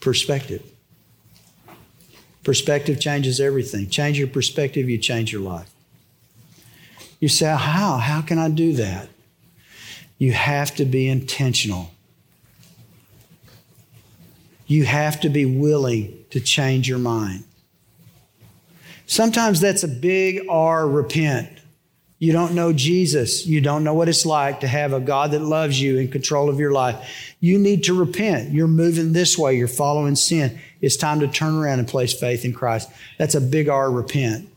perspective. 0.00 0.69
Perspective 2.42 3.00
changes 3.00 3.40
everything. 3.40 3.88
Change 3.88 4.18
your 4.18 4.28
perspective, 4.28 4.88
you 4.88 4.98
change 4.98 5.32
your 5.32 5.42
life. 5.42 5.70
You 7.20 7.28
say, 7.28 7.46
How? 7.46 7.98
How 7.98 8.22
can 8.22 8.38
I 8.38 8.48
do 8.48 8.72
that? 8.74 9.08
You 10.18 10.32
have 10.32 10.74
to 10.76 10.84
be 10.84 11.08
intentional. 11.08 11.90
You 14.66 14.84
have 14.84 15.20
to 15.20 15.28
be 15.28 15.44
willing 15.44 16.24
to 16.30 16.40
change 16.40 16.88
your 16.88 16.98
mind. 16.98 17.44
Sometimes 19.06 19.60
that's 19.60 19.82
a 19.82 19.88
big 19.88 20.46
R, 20.48 20.86
repent. 20.86 21.48
You 22.20 22.32
don't 22.32 22.54
know 22.54 22.72
Jesus. 22.72 23.46
You 23.46 23.62
don't 23.62 23.82
know 23.82 23.94
what 23.94 24.08
it's 24.08 24.26
like 24.26 24.60
to 24.60 24.68
have 24.68 24.92
a 24.92 25.00
God 25.00 25.30
that 25.30 25.40
loves 25.40 25.80
you 25.80 25.98
in 25.98 26.08
control 26.08 26.50
of 26.50 26.60
your 26.60 26.70
life. 26.70 27.34
You 27.40 27.58
need 27.58 27.84
to 27.84 27.98
repent. 27.98 28.52
You're 28.52 28.68
moving 28.68 29.12
this 29.14 29.38
way. 29.38 29.56
You're 29.56 29.68
following 29.68 30.14
sin. 30.14 30.60
It's 30.80 30.96
time 30.96 31.20
to 31.20 31.28
turn 31.28 31.54
around 31.54 31.78
and 31.78 31.88
place 31.88 32.12
faith 32.12 32.44
in 32.44 32.52
Christ. 32.52 32.90
That's 33.18 33.34
a 33.34 33.40
big 33.40 33.68
R, 33.68 33.90
repent. 33.90 34.48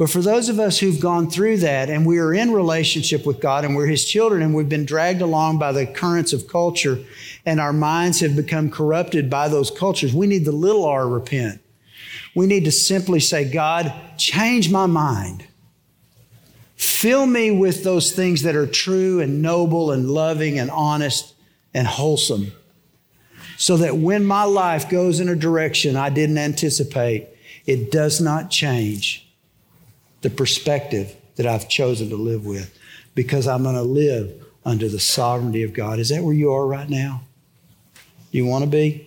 But 0.00 0.08
for 0.08 0.22
those 0.22 0.48
of 0.48 0.58
us 0.58 0.78
who've 0.78 0.98
gone 0.98 1.28
through 1.28 1.58
that 1.58 1.90
and 1.90 2.06
we 2.06 2.18
are 2.20 2.32
in 2.32 2.52
relationship 2.52 3.26
with 3.26 3.38
God 3.38 3.66
and 3.66 3.76
we're 3.76 3.86
His 3.86 4.06
children 4.06 4.40
and 4.40 4.54
we've 4.54 4.66
been 4.66 4.86
dragged 4.86 5.20
along 5.20 5.58
by 5.58 5.72
the 5.72 5.86
currents 5.86 6.32
of 6.32 6.48
culture 6.48 6.98
and 7.44 7.60
our 7.60 7.74
minds 7.74 8.20
have 8.20 8.34
become 8.34 8.70
corrupted 8.70 9.28
by 9.28 9.48
those 9.48 9.70
cultures, 9.70 10.14
we 10.14 10.26
need 10.26 10.46
the 10.46 10.52
little 10.52 10.86
r 10.86 11.06
repent. 11.06 11.60
We 12.34 12.46
need 12.46 12.64
to 12.64 12.72
simply 12.72 13.20
say, 13.20 13.50
God, 13.50 13.92
change 14.16 14.70
my 14.70 14.86
mind. 14.86 15.46
Fill 16.76 17.26
me 17.26 17.50
with 17.50 17.84
those 17.84 18.12
things 18.12 18.40
that 18.40 18.56
are 18.56 18.66
true 18.66 19.20
and 19.20 19.42
noble 19.42 19.90
and 19.92 20.10
loving 20.10 20.58
and 20.58 20.70
honest 20.70 21.34
and 21.74 21.86
wholesome. 21.86 22.52
So 23.60 23.76
that 23.76 23.98
when 23.98 24.24
my 24.24 24.44
life 24.44 24.88
goes 24.88 25.20
in 25.20 25.28
a 25.28 25.36
direction 25.36 25.94
I 25.94 26.08
didn't 26.08 26.38
anticipate, 26.38 27.28
it 27.66 27.90
does 27.90 28.18
not 28.18 28.50
change 28.50 29.30
the 30.22 30.30
perspective 30.30 31.14
that 31.36 31.44
I've 31.44 31.68
chosen 31.68 32.08
to 32.08 32.16
live 32.16 32.46
with 32.46 32.74
because 33.14 33.46
I'm 33.46 33.62
going 33.64 33.74
to 33.74 33.82
live 33.82 34.32
under 34.64 34.88
the 34.88 34.98
sovereignty 34.98 35.62
of 35.62 35.74
God. 35.74 35.98
Is 35.98 36.08
that 36.08 36.22
where 36.22 36.32
you 36.32 36.50
are 36.50 36.66
right 36.66 36.88
now? 36.88 37.20
You 38.30 38.46
want 38.46 38.64
to 38.64 38.70
be? 38.70 39.06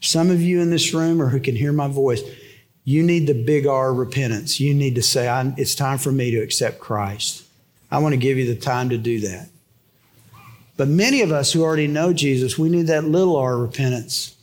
Some 0.00 0.30
of 0.30 0.42
you 0.42 0.60
in 0.60 0.70
this 0.70 0.92
room 0.92 1.22
or 1.22 1.28
who 1.28 1.38
can 1.38 1.54
hear 1.54 1.72
my 1.72 1.86
voice, 1.86 2.20
you 2.82 3.04
need 3.04 3.28
the 3.28 3.44
big 3.44 3.68
R 3.68 3.94
repentance. 3.94 4.58
You 4.58 4.74
need 4.74 4.96
to 4.96 5.02
say, 5.02 5.28
It's 5.56 5.76
time 5.76 5.98
for 5.98 6.10
me 6.10 6.32
to 6.32 6.38
accept 6.38 6.80
Christ. 6.80 7.44
I 7.92 7.98
want 7.98 8.12
to 8.12 8.20
give 8.20 8.38
you 8.38 8.52
the 8.52 8.60
time 8.60 8.88
to 8.88 8.98
do 8.98 9.20
that. 9.20 9.51
But 10.76 10.88
many 10.88 11.20
of 11.20 11.30
us 11.30 11.52
who 11.52 11.62
already 11.62 11.86
know 11.86 12.12
Jesus, 12.12 12.58
we 12.58 12.68
need 12.68 12.86
that 12.86 13.04
little 13.04 13.36
R 13.36 13.56
repentance. 13.58 14.36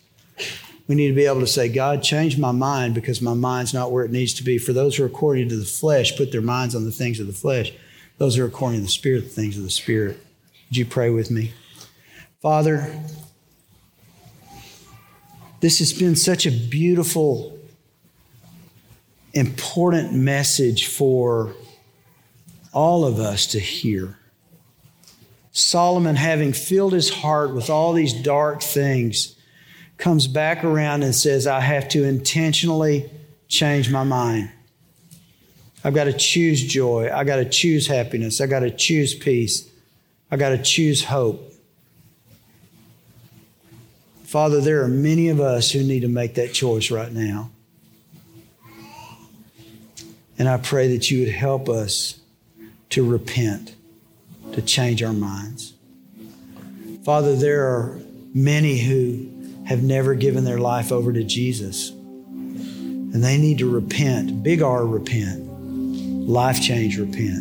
We 0.87 0.95
need 0.95 1.09
to 1.09 1.15
be 1.15 1.25
able 1.25 1.41
to 1.41 1.47
say, 1.47 1.69
God, 1.69 2.01
change 2.01 2.37
my 2.37 2.51
mind 2.51 2.95
because 2.95 3.21
my 3.21 3.33
mind's 3.33 3.73
not 3.73 3.91
where 3.91 4.05
it 4.05 4.11
needs 4.11 4.33
to 4.35 4.43
be. 4.43 4.57
For 4.57 4.73
those 4.73 4.95
who 4.95 5.03
are 5.03 5.07
according 5.07 5.49
to 5.49 5.55
the 5.55 5.65
flesh, 5.65 6.17
put 6.17 6.31
their 6.31 6.41
minds 6.41 6.75
on 6.75 6.85
the 6.85 6.91
things 6.91 7.19
of 7.19 7.27
the 7.27 7.33
flesh. 7.33 7.71
Those 8.17 8.35
who 8.35 8.43
are 8.43 8.47
according 8.47 8.79
to 8.79 8.85
the 8.85 8.91
Spirit, 8.91 9.23
the 9.25 9.29
things 9.29 9.57
of 9.57 9.63
the 9.63 9.69
Spirit. 9.69 10.19
Would 10.69 10.77
you 10.77 10.85
pray 10.85 11.09
with 11.09 11.31
me? 11.31 11.53
Father, 12.41 12.95
this 15.61 15.79
has 15.79 15.93
been 15.93 16.15
such 16.15 16.45
a 16.45 16.51
beautiful, 16.51 17.57
important 19.33 20.13
message 20.13 20.87
for 20.87 21.53
all 22.71 23.03
of 23.03 23.19
us 23.19 23.47
to 23.47 23.59
hear. 23.59 24.18
Solomon, 25.59 26.15
having 26.15 26.53
filled 26.53 26.93
his 26.93 27.09
heart 27.09 27.53
with 27.53 27.69
all 27.69 27.93
these 27.93 28.13
dark 28.13 28.61
things, 28.61 29.35
comes 29.97 30.27
back 30.27 30.63
around 30.63 31.03
and 31.03 31.13
says, 31.13 31.45
I 31.45 31.59
have 31.59 31.89
to 31.89 32.03
intentionally 32.03 33.09
change 33.47 33.91
my 33.91 34.03
mind. 34.03 34.49
I've 35.83 35.93
got 35.93 36.05
to 36.05 36.13
choose 36.13 36.63
joy. 36.63 37.09
I've 37.13 37.27
got 37.27 37.37
to 37.37 37.45
choose 37.45 37.87
happiness. 37.87 38.41
I've 38.41 38.49
got 38.49 38.61
to 38.61 38.71
choose 38.71 39.13
peace. 39.13 39.69
I've 40.31 40.39
got 40.39 40.49
to 40.49 40.57
choose 40.61 41.03
hope. 41.05 41.53
Father, 44.23 44.61
there 44.61 44.83
are 44.83 44.87
many 44.87 45.29
of 45.29 45.39
us 45.39 45.71
who 45.71 45.83
need 45.83 46.01
to 46.01 46.07
make 46.07 46.35
that 46.35 46.53
choice 46.53 46.91
right 46.91 47.11
now. 47.11 47.49
And 50.37 50.47
I 50.47 50.57
pray 50.57 50.95
that 50.95 51.09
you 51.09 51.21
would 51.21 51.33
help 51.33 51.67
us 51.67 52.19
to 52.91 53.07
repent, 53.07 53.75
to 54.53 54.62
change 54.62 55.03
our 55.03 55.13
minds. 55.13 55.73
Father, 57.04 57.35
there 57.35 57.65
are 57.65 58.00
many 58.33 58.77
who 58.77 59.29
have 59.65 59.83
never 59.83 60.15
given 60.15 60.43
their 60.43 60.60
life 60.60 60.91
over 60.91 61.13
to 61.13 61.23
Jesus. 61.23 61.89
And 61.89 63.23
they 63.23 63.37
need 63.37 63.60
to 63.60 63.69
repent, 63.69 64.43
big 64.43 64.62
R, 64.62 64.85
repent, 64.85 65.45
life 66.27 66.62
change, 66.62 66.97
repent. 67.00 67.39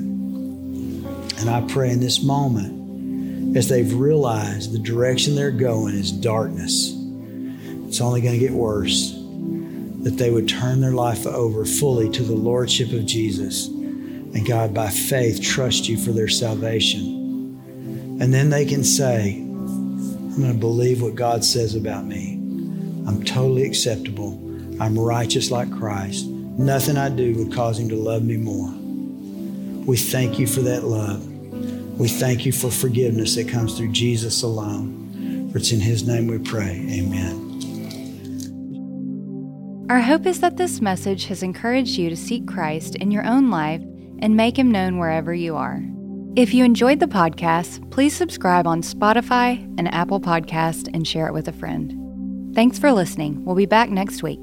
And 1.38 1.50
I 1.50 1.60
pray 1.68 1.90
in 1.90 2.00
this 2.00 2.22
moment, 2.22 3.56
as 3.56 3.68
they've 3.68 3.92
realized 3.92 4.72
the 4.72 4.78
direction 4.78 5.34
they're 5.34 5.50
going 5.50 5.94
is 5.94 6.12
darkness, 6.12 6.94
it's 7.86 8.00
only 8.00 8.20
going 8.20 8.34
to 8.34 8.38
get 8.38 8.52
worse, 8.52 9.12
that 10.02 10.16
they 10.16 10.30
would 10.30 10.48
turn 10.48 10.80
their 10.80 10.92
life 10.92 11.26
over 11.26 11.64
fully 11.64 12.08
to 12.10 12.22
the 12.22 12.34
Lordship 12.34 12.92
of 12.92 13.06
Jesus. 13.06 13.68
And 14.34 14.46
God, 14.46 14.74
by 14.74 14.88
faith, 14.88 15.42
trust 15.42 15.88
you 15.88 15.96
for 15.96 16.12
their 16.12 16.28
salvation. 16.28 18.18
And 18.20 18.34
then 18.34 18.50
they 18.50 18.64
can 18.64 18.84
say, 18.84 19.34
I'm 19.38 20.36
going 20.36 20.52
to 20.52 20.58
believe 20.58 21.02
what 21.02 21.14
God 21.14 21.44
says 21.44 21.74
about 21.74 22.04
me. 22.04 22.34
I'm 23.06 23.24
totally 23.24 23.64
acceptable. 23.64 24.34
I'm 24.80 24.98
righteous 24.98 25.50
like 25.50 25.70
Christ. 25.70 26.26
Nothing 26.26 26.96
I 26.96 27.08
do 27.08 27.34
would 27.36 27.52
cause 27.54 27.78
him 27.78 27.88
to 27.88 27.96
love 27.96 28.22
me 28.22 28.36
more. 28.36 28.70
We 29.86 29.96
thank 29.96 30.38
you 30.38 30.46
for 30.46 30.60
that 30.60 30.84
love. 30.84 31.26
We 31.98 32.08
thank 32.08 32.44
you 32.44 32.52
for 32.52 32.70
forgiveness 32.70 33.34
that 33.36 33.48
comes 33.48 33.76
through 33.76 33.92
Jesus 33.92 34.42
alone. 34.42 35.50
For 35.50 35.58
it's 35.58 35.72
in 35.72 35.80
his 35.80 36.06
name 36.06 36.26
we 36.26 36.38
pray. 36.38 36.86
Amen. 36.90 37.46
Our 39.88 40.00
hope 40.00 40.26
is 40.26 40.40
that 40.40 40.58
this 40.58 40.82
message 40.82 41.24
has 41.26 41.42
encouraged 41.42 41.96
you 41.96 42.10
to 42.10 42.16
seek 42.16 42.46
Christ 42.46 42.94
in 42.96 43.10
your 43.10 43.24
own 43.24 43.50
life 43.50 43.82
and 44.20 44.36
make 44.36 44.58
him 44.58 44.70
known 44.70 44.98
wherever 44.98 45.34
you 45.34 45.56
are. 45.56 45.82
If 46.36 46.54
you 46.54 46.64
enjoyed 46.64 47.00
the 47.00 47.06
podcast, 47.06 47.90
please 47.90 48.14
subscribe 48.14 48.66
on 48.66 48.82
Spotify 48.82 49.62
and 49.78 49.92
Apple 49.92 50.20
Podcast 50.20 50.88
and 50.94 51.06
share 51.06 51.26
it 51.26 51.32
with 51.32 51.48
a 51.48 51.52
friend. 51.52 52.54
Thanks 52.54 52.78
for 52.78 52.92
listening. 52.92 53.44
We'll 53.44 53.56
be 53.56 53.66
back 53.66 53.90
next 53.90 54.22
week. 54.22 54.40